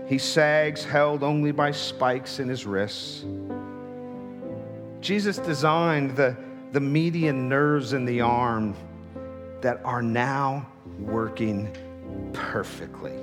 He 0.07 0.17
sags, 0.19 0.83
held 0.83 1.23
only 1.23 1.51
by 1.51 1.71
spikes 1.71 2.39
in 2.39 2.47
his 2.47 2.65
wrists. 2.65 3.25
Jesus 4.99 5.37
designed 5.37 6.15
the, 6.15 6.37
the 6.73 6.79
median 6.79 7.49
nerves 7.49 7.93
in 7.93 8.05
the 8.05 8.21
arm 8.21 8.75
that 9.61 9.79
are 9.83 10.03
now 10.03 10.67
working 10.99 11.75
perfectly. 12.33 13.17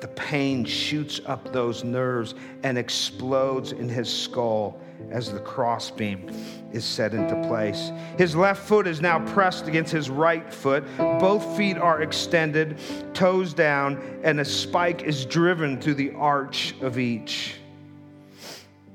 The 0.00 0.08
pain 0.08 0.64
shoots 0.64 1.20
up 1.24 1.52
those 1.52 1.82
nerves 1.82 2.34
and 2.62 2.76
explodes 2.76 3.72
in 3.72 3.88
his 3.88 4.12
skull 4.12 4.78
as 5.10 5.32
the 5.32 5.40
crossbeam 5.40 6.30
is 6.72 6.84
set 6.84 7.14
into 7.14 7.34
place. 7.48 7.90
His 8.18 8.36
left 8.36 8.66
foot 8.66 8.86
is 8.86 9.00
now 9.00 9.24
pressed 9.32 9.66
against 9.66 9.92
his 9.92 10.10
right 10.10 10.52
foot. 10.52 10.84
Both 10.98 11.56
feet 11.56 11.78
are 11.78 12.02
extended, 12.02 12.78
toes 13.14 13.54
down, 13.54 14.20
and 14.22 14.38
a 14.40 14.44
spike 14.44 15.02
is 15.02 15.24
driven 15.24 15.80
through 15.80 15.94
the 15.94 16.12
arch 16.12 16.74
of 16.82 16.98
each. 16.98 17.54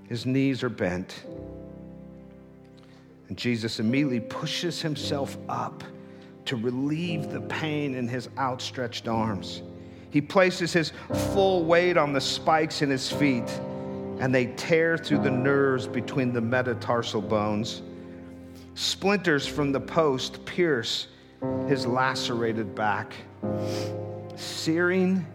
His 0.07 0.25
knees 0.25 0.61
are 0.61 0.69
bent. 0.69 1.23
And 3.27 3.37
Jesus 3.37 3.79
immediately 3.79 4.19
pushes 4.19 4.81
himself 4.81 5.37
up 5.49 5.83
to 6.51 6.57
relieve 6.57 7.31
the 7.31 7.39
pain 7.39 7.95
in 7.95 8.09
his 8.09 8.27
outstretched 8.37 9.07
arms. 9.07 9.61
He 10.09 10.19
places 10.19 10.73
his 10.73 10.91
full 11.33 11.63
weight 11.63 11.95
on 11.95 12.11
the 12.11 12.19
spikes 12.19 12.81
in 12.81 12.89
his 12.89 13.09
feet, 13.09 13.49
and 14.19 14.35
they 14.35 14.47
tear 14.57 14.97
through 14.97 15.19
the 15.19 15.31
nerves 15.31 15.87
between 15.87 16.33
the 16.33 16.41
metatarsal 16.41 17.21
bones. 17.21 17.83
Splinters 18.75 19.47
from 19.47 19.71
the 19.71 19.79
post 19.79 20.43
pierce 20.43 21.07
his 21.69 21.87
lacerated 21.87 22.75
back. 22.75 23.13
Searing 24.35 25.25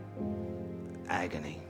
agony. 1.09 1.63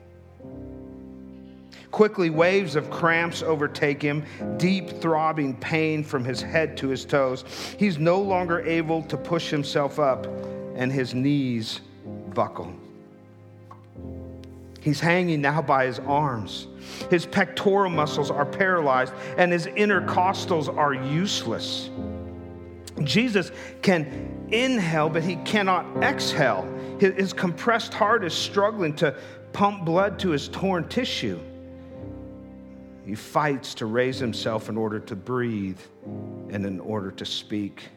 Quickly, 1.91 2.31
waves 2.31 2.77
of 2.77 2.91
cramps 2.91 3.43
overtake 3.43 4.03
him, 4.03 4.25
deep 4.57 5.01
throbbing 5.01 5.55
pain 5.57 6.03
from 6.03 6.25
his 6.25 6.43
head 6.43 6.77
to 6.79 6.89
his 6.89 7.05
toes. 7.05 7.45
He's 7.79 7.99
no 7.99 8.21
longer 8.21 8.61
able 8.61 9.03
to 9.05 9.17
push 9.17 9.51
himself 9.51 9.99
up, 9.99 10.27
and 10.75 10.93
his 10.93 11.15
knees 11.15 11.81
buckle. 12.35 12.73
He's 14.81 15.01
hanging 15.01 15.41
now 15.41 15.63
by 15.63 15.87
his 15.87 15.99
arms. 16.01 16.69
His 17.11 17.27
pectoral 17.27 17.91
muscles 17.91 18.31
are 18.31 18.47
paralyzed, 18.47 19.13
and 19.37 19.51
his 19.51 19.67
intercostals 19.67 20.69
are 20.75 20.95
useless. 20.95 21.91
Jesus 23.03 23.51
can 23.83 24.47
inhale, 24.51 25.09
but 25.09 25.25
he 25.25 25.37
cannot 25.37 25.85
exhale. 26.03 26.73
His, 27.01 27.33
compressed 27.33 27.93
heart 27.95 28.25
is 28.25 28.33
struggling 28.33 28.95
to 28.97 29.17
pump 29.53 29.85
blood 29.85 30.19
to 30.21 30.31
his 30.31 30.49
torn 30.49 30.89
tissue. 30.89 31.41
He 33.07 33.15
fights 33.15 33.73
to 33.75 33.87
raise 33.87 34.19
himself 34.19 34.69
in 34.69 34.77
order 34.77 34.99
to 34.99 35.15
breathe 35.15 35.79
and 36.51 36.67
in 36.67 36.81
order 36.81 37.13
to 37.13 37.25
speak. 37.25 37.89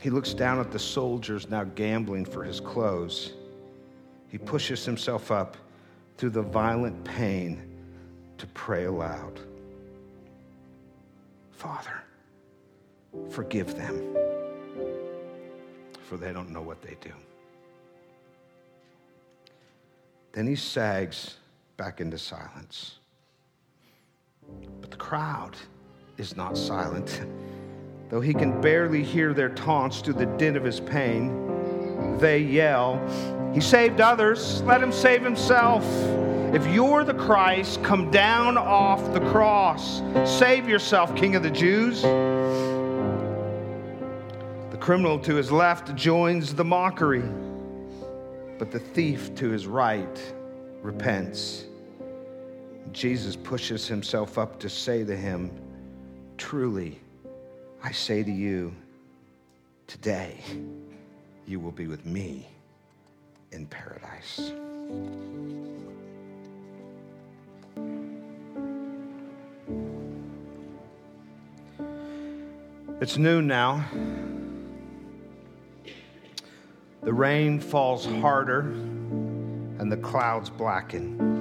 He 0.00 0.08
looks 0.08 0.32
down 0.32 0.58
at 0.58 0.72
the 0.72 0.78
soldiers 0.78 1.50
now 1.50 1.64
gambling 1.64 2.24
for 2.24 2.42
his 2.42 2.60
clothes. 2.60 3.34
He 4.28 4.38
pushes 4.38 4.86
himself 4.86 5.30
up 5.30 5.58
through 6.16 6.30
the 6.30 6.42
violent 6.42 7.04
pain 7.04 7.62
to 8.38 8.46
pray 8.48 8.84
aloud 8.84 9.38
Father, 11.50 12.02
forgive 13.28 13.76
them, 13.76 14.16
for 16.04 16.16
they 16.16 16.32
don't 16.32 16.48
know 16.48 16.62
what 16.62 16.80
they 16.80 16.96
do. 17.02 17.12
Then 20.32 20.46
he 20.46 20.56
sags 20.56 21.36
back 21.76 22.00
into 22.00 22.16
silence. 22.16 22.99
But 24.80 24.90
the 24.90 24.96
crowd 24.96 25.56
is 26.18 26.36
not 26.36 26.56
silent. 26.56 27.22
Though 28.08 28.20
he 28.20 28.34
can 28.34 28.60
barely 28.60 29.04
hear 29.04 29.32
their 29.32 29.50
taunts 29.50 30.00
through 30.00 30.14
the 30.14 30.26
din 30.26 30.56
of 30.56 30.64
his 30.64 30.80
pain, 30.80 32.18
they 32.18 32.40
yell, 32.40 32.98
He 33.54 33.60
saved 33.60 34.00
others, 34.00 34.62
let 34.62 34.82
him 34.82 34.90
save 34.90 35.22
himself. 35.22 35.84
If 36.52 36.66
you're 36.66 37.04
the 37.04 37.14
Christ, 37.14 37.84
come 37.84 38.10
down 38.10 38.58
off 38.58 39.12
the 39.14 39.20
cross. 39.30 40.02
Save 40.24 40.68
yourself, 40.68 41.14
King 41.14 41.36
of 41.36 41.44
the 41.44 41.50
Jews. 41.50 42.02
The 44.72 44.78
criminal 44.80 45.20
to 45.20 45.36
his 45.36 45.52
left 45.52 45.94
joins 45.94 46.52
the 46.52 46.64
mockery, 46.64 47.22
but 48.58 48.72
the 48.72 48.80
thief 48.80 49.32
to 49.36 49.50
his 49.50 49.68
right 49.68 50.32
repents. 50.82 51.66
Jesus 52.92 53.36
pushes 53.36 53.86
himself 53.86 54.38
up 54.38 54.58
to 54.60 54.68
say 54.68 55.04
to 55.04 55.16
him, 55.16 55.50
Truly, 56.36 57.00
I 57.82 57.92
say 57.92 58.22
to 58.22 58.30
you, 58.30 58.74
today 59.86 60.40
you 61.46 61.60
will 61.60 61.72
be 61.72 61.86
with 61.86 62.04
me 62.04 62.48
in 63.52 63.66
paradise. 63.66 64.52
It's 73.00 73.16
noon 73.16 73.46
now. 73.46 73.84
The 77.02 77.12
rain 77.12 77.60
falls 77.60 78.04
harder 78.04 78.60
and 78.60 79.90
the 79.90 79.96
clouds 79.96 80.50
blacken. 80.50 81.39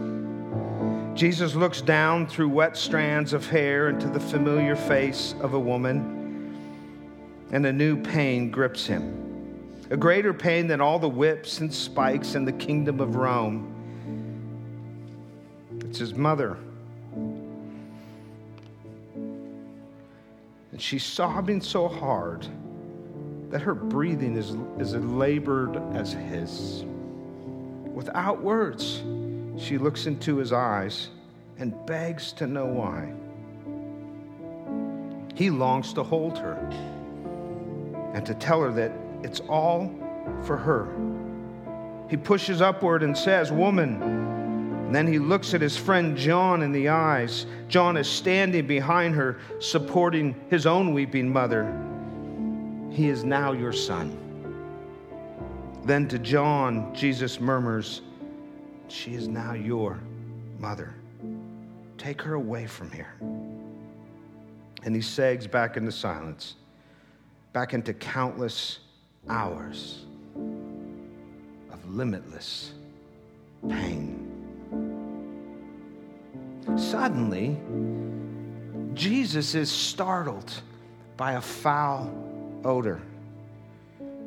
Jesus 1.20 1.54
looks 1.54 1.82
down 1.82 2.28
through 2.28 2.48
wet 2.48 2.78
strands 2.78 3.34
of 3.34 3.46
hair 3.46 3.90
into 3.90 4.08
the 4.08 4.22
familiar 4.22 4.78
face 4.78 5.36
of 5.42 5.54
a 5.54 5.60
woman, 5.60 6.56
and 7.52 7.66
a 7.66 7.74
new 7.74 8.02
pain 8.02 8.50
grips 8.50 8.86
him. 8.88 9.84
A 9.90 9.98
greater 9.98 10.34
pain 10.34 10.66
than 10.66 10.80
all 10.80 10.98
the 10.98 11.10
whips 11.10 11.60
and 11.60 11.74
spikes 11.74 12.36
in 12.36 12.46
the 12.46 12.54
kingdom 12.54 13.02
of 13.02 13.18
Rome. 13.18 13.68
It's 15.82 16.00
his 16.00 16.16
mother. 16.16 16.58
And 20.72 20.78
she's 20.78 21.04
sobbing 21.04 21.60
so 21.60 21.90
hard 21.90 22.48
that 23.50 23.60
her 23.60 23.74
breathing 23.74 24.38
is, 24.38 24.56
as 24.80 24.96
labored 24.96 25.76
as 25.94 26.14
his. 26.14 26.86
Without 27.94 28.42
words, 28.42 29.04
she 29.60 29.78
looks 29.78 30.06
into 30.06 30.38
his 30.38 30.54
eyes 30.54 31.10
and 31.58 31.74
begs 31.86 32.32
to 32.34 32.48
know 32.48 32.66
why. 32.66 33.12
He 35.36 35.50
longs 35.50 35.94
to 35.94 36.04
hold 36.04 36.38
her 36.38 36.56
and 38.14 38.26
to 38.26 38.34
tell 38.34 38.62
her 38.62 38.72
that 38.72 38.92
it's 39.24 39.42
all 39.42 39.94
for 40.44 40.58
her. 40.58 40.88
He 42.10 42.18
pushes 42.18 42.62
upward 42.62 43.04
and 43.04 43.18
says, 43.18 43.52
Woman. 43.52 44.02
And 44.02 44.96
then 44.96 45.06
he 45.06 45.20
looks 45.20 45.54
at 45.54 45.62
his 45.62 45.78
friend 45.78 46.18
John 46.18 46.64
in 46.64 46.72
the 46.72 46.90
eyes. 46.90 47.46
John 47.68 47.96
is 47.96 48.10
standing 48.10 48.66
behind 48.66 49.14
her, 49.14 49.38
supporting 49.60 50.34
his 50.50 50.66
own 50.66 50.94
weeping 50.94 51.32
mother. 51.32 51.72
He 52.90 53.08
is 53.08 53.24
now 53.24 53.52
your 53.52 53.72
son. 53.72 54.18
Then 55.84 56.08
to 56.08 56.18
John, 56.18 56.94
Jesus 56.96 57.40
murmurs, 57.40 58.02
she 58.92 59.14
is 59.14 59.28
now 59.28 59.54
your 59.54 60.00
mother. 60.60 60.94
Take 61.98 62.22
her 62.22 62.34
away 62.34 62.66
from 62.66 62.92
here. 62.92 63.14
And 64.84 64.96
he 64.96 65.02
sags 65.02 65.48
back 65.48 65.78
into 65.78 65.92
silence, 65.92 66.56
back 67.54 67.74
into 67.74 67.94
countless 67.94 68.80
hours 69.28 70.06
of 71.72 71.90
limitless 71.90 72.74
pain. 73.68 74.26
Suddenly, 76.78 77.58
Jesus 78.94 79.56
is 79.56 79.70
startled 79.70 80.62
by 81.18 81.34
a 81.34 81.42
foul 81.42 82.14
odor. 82.64 83.02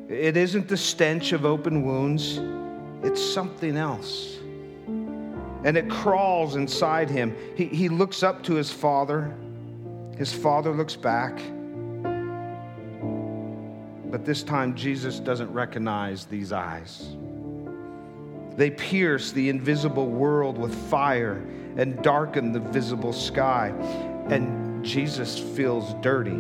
It 0.09 0.37
isn't 0.37 0.69
the 0.69 0.77
stench 0.77 1.33
of 1.33 1.47
open 1.47 1.85
wounds, 1.85 2.39
it's 3.03 3.23
something 3.23 3.77
else 3.77 4.39
and 5.65 5.77
it 5.77 5.89
crawls 5.89 6.57
inside 6.57 7.09
him. 7.09 7.37
He, 7.57 7.67
he 7.67 7.89
looks 7.89 8.23
up 8.23 8.43
to 8.45 8.55
his 8.55 8.71
father. 8.71 9.35
His 10.17 10.33
father 10.33 10.73
looks 10.73 10.97
back. 10.97 11.41
But 14.11 14.25
this 14.25 14.43
time, 14.43 14.75
Jesus 14.75 15.21
doesn't 15.21 15.53
recognize 15.53 16.27
these 16.27 16.53
eyes. 16.53 17.17
They 18.57 18.71
pierce 18.71 19.33
the 19.33 19.49
invisible 19.49 20.09
world 20.09 20.59
with 20.59 20.75
fire 20.91 21.43
and 21.77 22.03
darken 22.03 22.53
the 22.53 22.61
visible 22.61 23.13
sky. 23.13 23.69
And 24.29 24.85
Jesus 24.85 25.39
feels 25.39 25.95
dirty. 26.03 26.39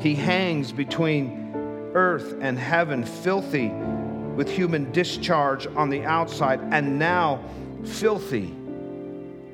He 0.00 0.14
hangs 0.14 0.72
between 0.72 1.52
earth 1.94 2.36
and 2.40 2.58
heaven, 2.58 3.04
filthy 3.04 3.68
with 3.68 4.50
human 4.50 4.90
discharge 4.92 5.66
on 5.68 5.88
the 5.88 6.04
outside, 6.04 6.60
and 6.72 6.98
now 6.98 7.42
filthy 7.84 8.54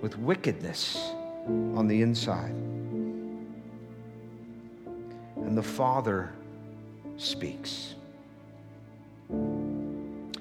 with 0.00 0.18
wickedness 0.18 0.96
on 1.46 1.86
the 1.88 2.02
inside. 2.02 2.54
And 5.36 5.56
the 5.56 5.62
Father 5.62 6.32
speaks 7.16 7.94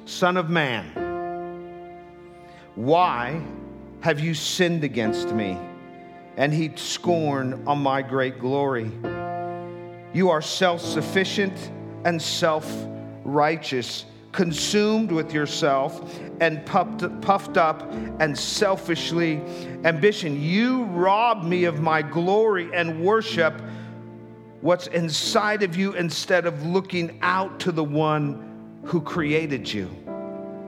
Son 0.10 0.38
of 0.38 0.50
man, 0.50 0.84
why 2.76 3.42
have 4.02 4.20
you 4.20 4.34
sinned 4.34 4.84
against 4.84 5.30
me 5.30 5.58
and 6.36 6.54
heaped 6.54 6.80
scorn 6.80 7.64
on 7.68 7.78
my 7.78 8.02
great 8.02 8.40
glory? 8.40 8.92
You 10.14 10.30
are 10.30 10.42
self 10.42 10.82
sufficient 10.82 11.54
and 12.06 12.22
self 12.22 12.70
righteous 13.24 14.06
consumed 14.32 15.12
with 15.12 15.34
yourself 15.34 16.20
and 16.40 16.66
puffed, 16.66 17.22
puffed 17.22 17.58
up 17.58 17.92
and 18.20 18.38
selfishly 18.38 19.42
ambition. 19.84 20.42
You 20.42 20.84
rob 20.86 21.44
me 21.44 21.66
of 21.66 21.82
my 21.82 22.02
glory 22.02 22.70
and 22.74 23.02
worship 23.04 23.60
what's 24.62 24.88
inside 24.88 25.64
of 25.64 25.76
you 25.76 25.94
instead 25.94 26.46
of 26.46 26.66
looking 26.66 27.18
out 27.22 27.60
to 27.62 27.72
the 27.72 27.84
one 27.84 28.82
who 28.84 29.02
created 29.02 29.72
you. 29.72 29.90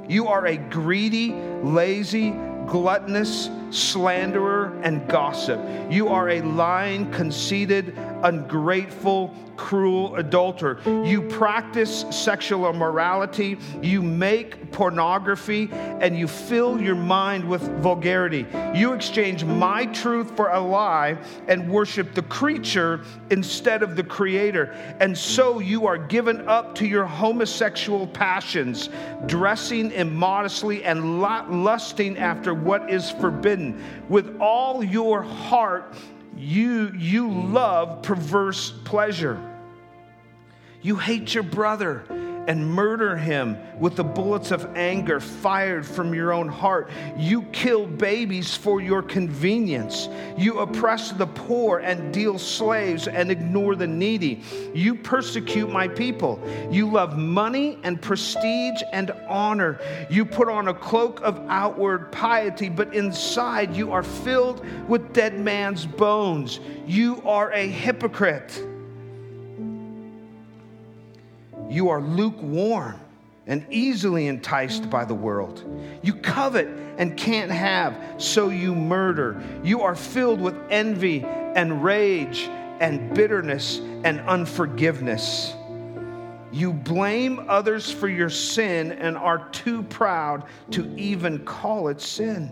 You 0.07 0.27
are 0.27 0.45
a 0.47 0.57
greedy, 0.57 1.33
lazy, 1.63 2.31
gluttonous, 2.65 3.49
slanderer, 3.69 4.79
and 4.83 5.07
gossip. 5.07 5.59
You 5.89 6.09
are 6.09 6.29
a 6.29 6.41
lying, 6.41 7.11
conceited, 7.11 7.95
ungrateful, 8.23 9.35
cruel 9.57 10.15
adulterer. 10.15 10.79
You 11.05 11.21
practice 11.21 12.05
sexual 12.09 12.69
immorality, 12.69 13.57
you 13.81 14.01
make 14.01 14.71
pornography, 14.71 15.69
and 15.71 16.17
you 16.17 16.27
fill 16.27 16.81
your 16.81 16.95
mind 16.95 17.47
with 17.47 17.61
vulgarity. 17.81 18.47
You 18.73 18.93
exchange 18.93 19.45
my 19.45 19.85
truth 19.87 20.35
for 20.35 20.49
a 20.49 20.59
lie 20.59 21.17
and 21.47 21.69
worship 21.69 22.15
the 22.15 22.23
creature 22.23 23.01
instead 23.29 23.83
of 23.83 23.95
the 23.95 24.03
creator. 24.03 24.71
And 24.99 25.15
so 25.15 25.59
you 25.59 25.85
are 25.85 25.97
given 25.97 26.47
up 26.47 26.73
to 26.75 26.87
your 26.87 27.05
homosexual 27.05 28.07
passions, 28.07 28.89
dressing 29.27 29.91
immodestly 29.91 30.83
and 30.83 31.21
lusting 31.21 32.17
after 32.17 32.53
what 32.53 32.89
is 32.89 33.11
forbidden. 33.11 33.83
With 34.09 34.37
all 34.39 34.83
your 34.83 35.21
heart, 35.21 35.95
you, 36.41 36.91
you 36.97 37.29
love 37.29 38.01
perverse 38.01 38.71
pleasure. 38.83 39.39
You 40.81 40.95
hate 40.95 41.33
your 41.33 41.43
brother 41.43 42.03
and 42.47 42.67
murder 42.67 43.15
him 43.15 43.57
with 43.79 43.95
the 43.95 44.03
bullets 44.03 44.51
of 44.51 44.65
anger 44.75 45.19
fired 45.19 45.85
from 45.85 46.13
your 46.13 46.33
own 46.33 46.47
heart. 46.47 46.89
You 47.17 47.43
kill 47.51 47.87
babies 47.87 48.55
for 48.55 48.81
your 48.81 49.01
convenience. 49.01 50.09
You 50.37 50.59
oppress 50.59 51.11
the 51.11 51.27
poor 51.27 51.79
and 51.79 52.13
deal 52.13 52.39
slaves 52.39 53.07
and 53.07 53.31
ignore 53.31 53.75
the 53.75 53.87
needy. 53.87 54.41
You 54.73 54.95
persecute 54.95 55.69
my 55.69 55.87
people. 55.87 56.41
You 56.71 56.89
love 56.89 57.17
money 57.17 57.77
and 57.83 58.01
prestige 58.01 58.81
and 58.91 59.11
honor. 59.27 59.79
You 60.09 60.25
put 60.25 60.49
on 60.49 60.67
a 60.67 60.73
cloak 60.73 61.21
of 61.21 61.39
outward 61.47 62.11
piety, 62.11 62.69
but 62.69 62.93
inside 62.93 63.75
you 63.75 63.91
are 63.91 64.03
filled 64.03 64.65
with 64.87 65.13
dead 65.13 65.39
man's 65.39 65.85
bones. 65.85 66.59
You 66.85 67.21
are 67.25 67.51
a 67.51 67.67
hypocrite. 67.67 68.70
You 71.71 71.87
are 71.87 72.01
lukewarm 72.01 72.99
and 73.47 73.65
easily 73.69 74.27
enticed 74.27 74.89
by 74.89 75.05
the 75.05 75.13
world. 75.13 75.63
You 76.03 76.15
covet 76.15 76.67
and 76.97 77.15
can't 77.15 77.49
have, 77.49 78.21
so 78.21 78.49
you 78.49 78.75
murder. 78.75 79.41
You 79.63 79.81
are 79.81 79.95
filled 79.95 80.41
with 80.41 80.55
envy 80.69 81.23
and 81.23 81.81
rage 81.81 82.49
and 82.81 83.15
bitterness 83.15 83.79
and 84.03 84.19
unforgiveness. 84.19 85.53
You 86.51 86.73
blame 86.73 87.45
others 87.47 87.89
for 87.89 88.09
your 88.09 88.29
sin 88.29 88.91
and 88.91 89.17
are 89.17 89.47
too 89.51 89.83
proud 89.83 90.43
to 90.71 90.93
even 90.97 91.45
call 91.45 91.87
it 91.87 92.01
sin. 92.01 92.51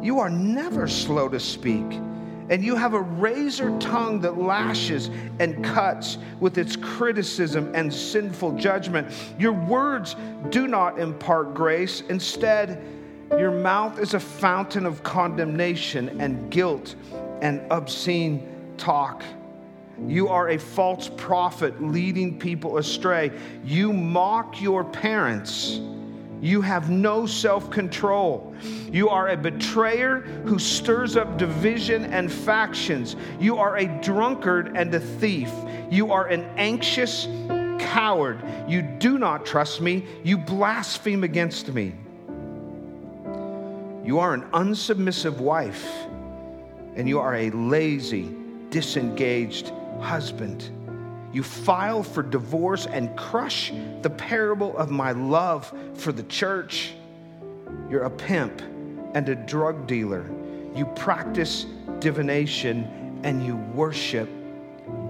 You 0.00 0.20
are 0.20 0.30
never 0.30 0.86
slow 0.86 1.28
to 1.28 1.40
speak 1.40 2.00
and 2.48 2.64
you 2.64 2.76
have 2.76 2.94
a 2.94 3.00
razor 3.00 3.76
tongue 3.78 4.20
that 4.20 4.38
lashes 4.38 5.10
and 5.38 5.64
cuts 5.64 6.18
with 6.40 6.58
its 6.58 6.76
criticism 6.76 7.70
and 7.74 7.92
sinful 7.92 8.52
judgment. 8.52 9.08
Your 9.38 9.52
words 9.52 10.16
do 10.50 10.66
not 10.66 10.98
impart 10.98 11.54
grace. 11.54 12.02
Instead, 12.08 12.84
your 13.30 13.50
mouth 13.50 13.98
is 13.98 14.14
a 14.14 14.20
fountain 14.20 14.84
of 14.84 15.02
condemnation 15.02 16.20
and 16.20 16.50
guilt 16.50 16.94
and 17.40 17.60
obscene 17.70 18.74
talk. 18.76 19.22
You 20.06 20.28
are 20.28 20.50
a 20.50 20.58
false 20.58 21.10
prophet 21.16 21.82
leading 21.82 22.38
people 22.38 22.78
astray. 22.78 23.30
You 23.64 23.92
mock 23.92 24.60
your 24.60 24.84
parents 24.84 25.80
you 26.42 26.60
have 26.60 26.90
no 26.90 27.24
self 27.24 27.70
control. 27.70 28.52
You 28.90 29.08
are 29.08 29.28
a 29.28 29.36
betrayer 29.36 30.22
who 30.44 30.58
stirs 30.58 31.16
up 31.16 31.38
division 31.38 32.04
and 32.06 32.30
factions. 32.30 33.14
You 33.38 33.58
are 33.58 33.76
a 33.76 33.86
drunkard 34.02 34.76
and 34.76 34.92
a 34.92 34.98
thief. 34.98 35.52
You 35.88 36.10
are 36.10 36.26
an 36.26 36.42
anxious 36.56 37.28
coward. 37.78 38.42
You 38.68 38.82
do 38.82 39.18
not 39.18 39.46
trust 39.46 39.80
me. 39.80 40.04
You 40.24 40.36
blaspheme 40.36 41.22
against 41.22 41.72
me. 41.72 41.94
You 44.04 44.18
are 44.18 44.34
an 44.34 44.42
unsubmissive 44.52 45.38
wife, 45.38 45.88
and 46.96 47.08
you 47.08 47.20
are 47.20 47.36
a 47.36 47.50
lazy, 47.50 48.34
disengaged 48.70 49.70
husband. 50.00 50.70
You 51.32 51.42
file 51.42 52.02
for 52.02 52.22
divorce 52.22 52.86
and 52.86 53.16
crush 53.16 53.72
the 54.02 54.10
parable 54.10 54.76
of 54.76 54.90
my 54.90 55.12
love 55.12 55.72
for 55.94 56.12
the 56.12 56.24
church. 56.24 56.92
You're 57.88 58.04
a 58.04 58.10
pimp 58.10 58.60
and 59.14 59.28
a 59.28 59.34
drug 59.34 59.86
dealer. 59.86 60.30
You 60.74 60.84
practice 60.96 61.66
divination 62.00 63.20
and 63.24 63.44
you 63.44 63.56
worship 63.56 64.28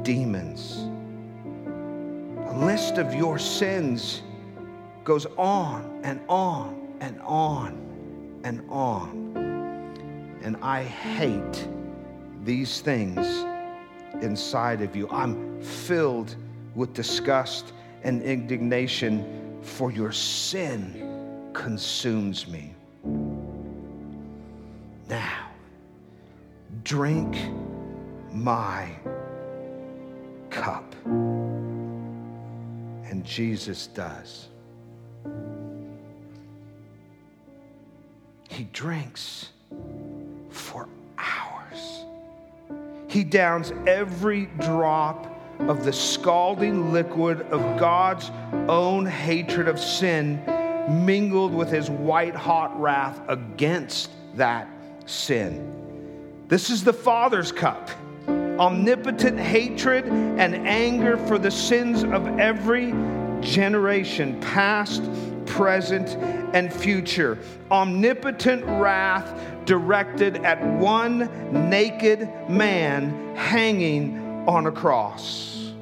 demons. 0.03 0.89
A 2.51 2.59
list 2.65 2.99
of 2.99 3.15
your 3.15 3.39
sins 3.39 4.23
goes 5.03 5.27
on 5.37 6.01
and 6.05 6.21
on 6.29 6.97
and 7.01 7.21
on 7.23 8.41
and 8.45 8.63
on. 8.69 10.39
And 10.43 10.57
I 10.63 10.85
hate 10.85 11.69
these 12.45 12.81
things 12.81 13.45
inside 14.23 14.81
of 14.81 14.97
you. 14.97 15.09
I'm 15.11 15.61
filled 15.61 16.37
with 16.75 16.95
disgust 16.95 17.73
and 18.03 18.23
indignation, 18.23 19.59
for 19.63 19.93
your 19.93 20.13
sin 20.13 21.51
consumes 21.53 22.49
me. 22.49 22.75
Now, 25.09 25.51
drink 26.85 27.37
my 28.33 28.91
cup. 30.51 30.95
And 33.05 33.25
Jesus 33.25 33.89
does. 33.89 34.49
He 38.49 38.65
drinks 38.73 39.51
He 43.13 43.25
downs 43.25 43.75
every 43.87 44.47
drop 44.59 45.39
of 45.59 45.85
the 45.85 45.93
scalding 45.93 46.95
liquid 46.95 47.43
of 47.43 47.61
God's 47.79 48.31
own 48.71 49.05
hatred 49.05 49.69
of 49.69 49.79
sin 49.79 50.43
mingled 51.05 51.53
with 51.53 51.71
his 51.71 51.91
white 51.91 52.35
hot 52.35 52.81
wrath 52.81 53.21
against 53.29 54.11
that 54.37 54.67
sin. 55.05 56.47
This 56.49 56.71
is 56.71 56.85
the 56.85 56.95
Father's 56.95 57.53
cup 57.53 57.91
omnipotent 58.59 59.39
hatred 59.39 60.07
and 60.07 60.67
anger 60.67 61.19
for 61.19 61.39
the 61.39 61.51
sins 61.51 62.05
of 62.05 62.27
every 62.39 62.93
generation, 63.43 64.41
past, 64.41 65.03
present, 65.47 66.11
and 66.55 66.73
future. 66.73 67.39
Omnipotent 67.71 68.65
wrath 68.65 69.41
directed 69.65 70.37
at 70.45 70.63
one 70.79 71.29
naked 71.71 72.21
man 72.49 73.35
hanging 73.37 74.47
on 74.49 74.67
a 74.67 74.73
cross. 74.73 75.73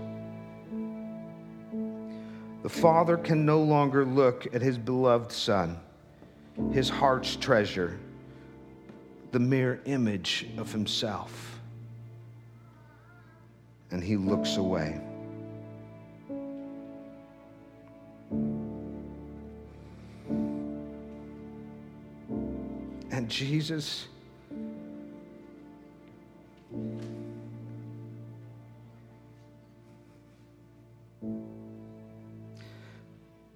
The 2.63 2.69
Father 2.69 3.17
can 3.17 3.47
no 3.47 3.63
longer 3.63 4.05
look 4.05 4.55
at 4.55 4.61
his 4.61 4.77
beloved 4.77 5.33
Son, 5.33 5.81
his 6.73 6.89
heart's 6.89 7.37
treasure, 7.37 7.99
the 9.33 9.39
mere 9.39 9.81
image 9.87 10.47
of 10.59 10.71
himself, 10.71 11.59
and 13.91 14.05
he 14.05 14.17
looks 14.17 14.57
away. 14.57 15.01
Jesus 23.31 24.09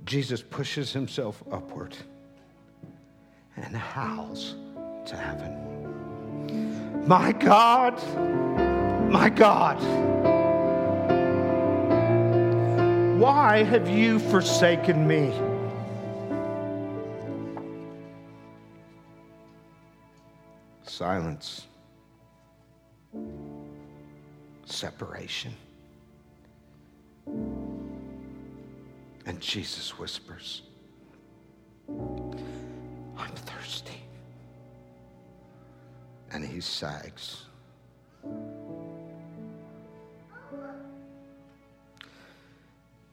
Jesus 0.05 0.43
pushes 0.43 0.93
himself 0.93 1.43
upward 1.51 1.97
and 3.57 3.75
howls 3.75 4.55
to 5.07 5.17
heaven. 5.17 7.03
My 7.07 7.33
God, 7.33 7.95
my 9.11 9.29
God, 9.29 9.81
why 13.19 13.65
have 13.65 13.89
you 13.89 14.21
forsaken 14.21 15.07
me? 15.09 15.33
Silence, 20.97 21.67
separation. 24.65 25.53
And 29.27 29.41
Jesus 29.41 29.99
whispers, 29.99 30.63
I'm 31.89 33.35
thirsty. 33.35 34.05
and 36.31 36.45
he 36.45 36.61
sags. 36.61 37.47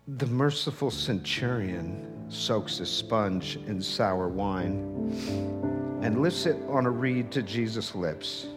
The 0.07 0.27
merciful 0.27 0.91
centurion 0.91 2.27
soaks 2.29 2.79
a 2.79 2.85
sponge 2.85 3.55
in 3.65 3.81
sour 3.81 4.27
wine 4.27 5.70
and 6.01 6.21
lifts 6.21 6.45
it 6.45 6.57
on 6.67 6.85
a 6.85 6.89
reed 6.89 7.31
to 7.31 7.43
Jesus' 7.43 7.93
lips. 7.93 8.47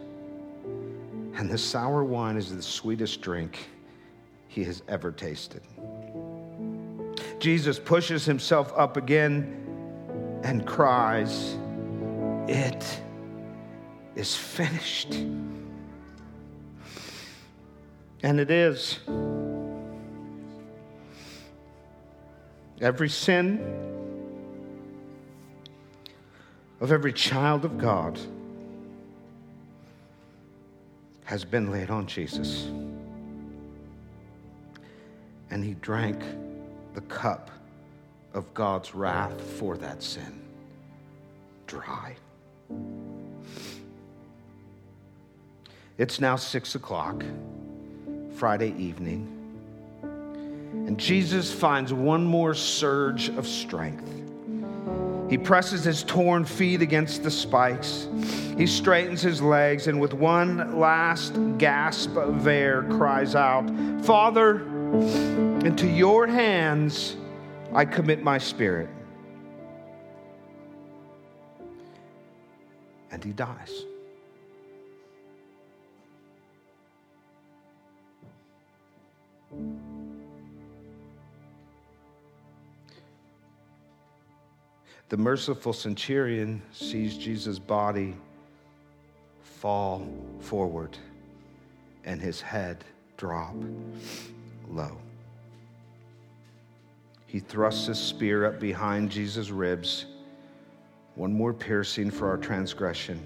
And 1.36 1.50
the 1.50 1.58
sour 1.58 2.02
wine 2.04 2.36
is 2.36 2.54
the 2.54 2.62
sweetest 2.62 3.20
drink 3.20 3.68
he 4.48 4.64
has 4.64 4.82
ever 4.88 5.12
tasted. 5.12 5.62
Jesus 7.38 7.78
pushes 7.78 8.24
himself 8.24 8.72
up 8.76 8.96
again 8.96 9.60
and 10.42 10.66
cries, 10.66 11.56
It 12.48 13.00
is 14.14 14.34
finished. 14.34 15.14
And 18.22 18.40
it 18.40 18.50
is. 18.50 19.00
Every 22.80 23.10
sin 23.10 23.93
of 26.80 26.92
every 26.92 27.12
child 27.12 27.64
of 27.64 27.78
God 27.78 28.18
has 31.24 31.44
been 31.44 31.70
laid 31.70 31.90
on 31.90 32.06
Jesus. 32.06 32.66
And 35.50 35.64
he 35.64 35.74
drank 35.74 36.22
the 36.94 37.00
cup 37.02 37.50
of 38.34 38.52
God's 38.54 38.94
wrath 38.94 39.40
for 39.40 39.76
that 39.78 40.02
sin 40.02 40.40
dry. 41.66 42.14
It's 45.96 46.20
now 46.20 46.36
six 46.36 46.74
o'clock, 46.74 47.24
Friday 48.34 48.74
evening, 48.76 49.30
and 50.02 50.98
Jesus 50.98 51.52
finds 51.52 51.92
one 51.92 52.24
more 52.24 52.52
surge 52.52 53.28
of 53.30 53.46
strength. 53.46 54.10
He 55.34 55.38
presses 55.38 55.82
his 55.82 56.04
torn 56.04 56.44
feet 56.44 56.80
against 56.80 57.24
the 57.24 57.30
spikes. 57.32 58.06
He 58.56 58.68
straightens 58.68 59.20
his 59.20 59.42
legs 59.42 59.88
and, 59.88 60.00
with 60.00 60.14
one 60.14 60.78
last 60.78 61.34
gasp 61.58 62.16
of 62.16 62.46
air, 62.46 62.84
cries 62.84 63.34
out, 63.34 63.68
Father, 64.04 64.60
into 65.66 65.88
your 65.88 66.28
hands 66.28 67.16
I 67.72 67.84
commit 67.84 68.22
my 68.22 68.38
spirit. 68.38 68.88
And 73.10 73.24
he 73.24 73.32
dies. 73.32 73.82
The 85.10 85.16
merciful 85.16 85.72
centurion 85.72 86.62
sees 86.72 87.16
Jesus' 87.16 87.58
body 87.58 88.14
fall 89.42 90.06
forward 90.40 90.96
and 92.04 92.20
his 92.20 92.40
head 92.40 92.84
drop 93.16 93.54
low. 94.68 94.96
He 97.26 97.38
thrusts 97.40 97.86
his 97.86 97.98
spear 97.98 98.46
up 98.46 98.60
behind 98.60 99.10
Jesus' 99.10 99.50
ribs, 99.50 100.06
one 101.16 101.32
more 101.32 101.52
piercing 101.52 102.10
for 102.10 102.28
our 102.28 102.36
transgression, 102.36 103.20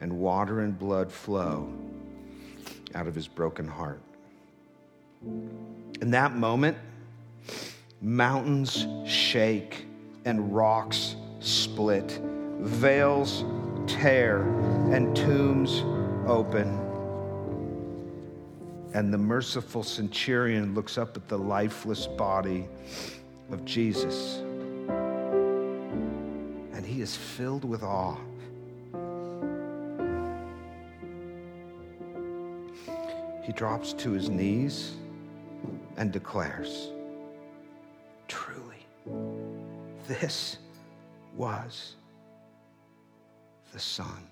and 0.00 0.18
water 0.18 0.60
and 0.60 0.78
blood 0.78 1.10
flow 1.10 1.72
out 2.94 3.06
of 3.06 3.14
his 3.14 3.28
broken 3.28 3.66
heart. 3.66 4.02
In 5.22 6.10
that 6.10 6.36
moment, 6.36 6.76
mountains 8.00 8.86
shake 9.06 9.86
and 10.24 10.54
rocks 10.54 11.16
split, 11.40 12.20
veils 12.60 13.44
tear, 13.86 14.42
and 14.92 15.14
tombs 15.16 15.82
open. 16.26 16.80
And 18.94 19.12
the 19.12 19.18
merciful 19.18 19.82
centurion 19.82 20.74
looks 20.74 20.96
up 20.98 21.16
at 21.16 21.28
the 21.28 21.38
lifeless 21.38 22.06
body 22.06 22.68
of 23.50 23.64
Jesus. 23.64 24.38
And 26.72 26.86
he 26.86 27.00
is 27.00 27.16
filled 27.16 27.64
with 27.64 27.82
awe. 27.82 28.16
He 33.42 33.52
drops 33.52 33.92
to 33.94 34.12
his 34.12 34.30
knees 34.30 34.92
and 35.96 36.10
declares, 36.10 36.90
this 40.06 40.58
was 41.36 41.96
the 43.72 43.78
Son 43.78 44.28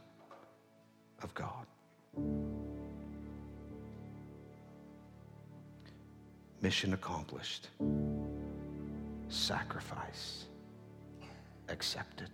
of 1.22 1.34
God. 1.34 1.66
Mission 6.60 6.94
accomplished. 6.94 7.68
Sacrifice 9.28 10.44
accepted. 11.68 12.28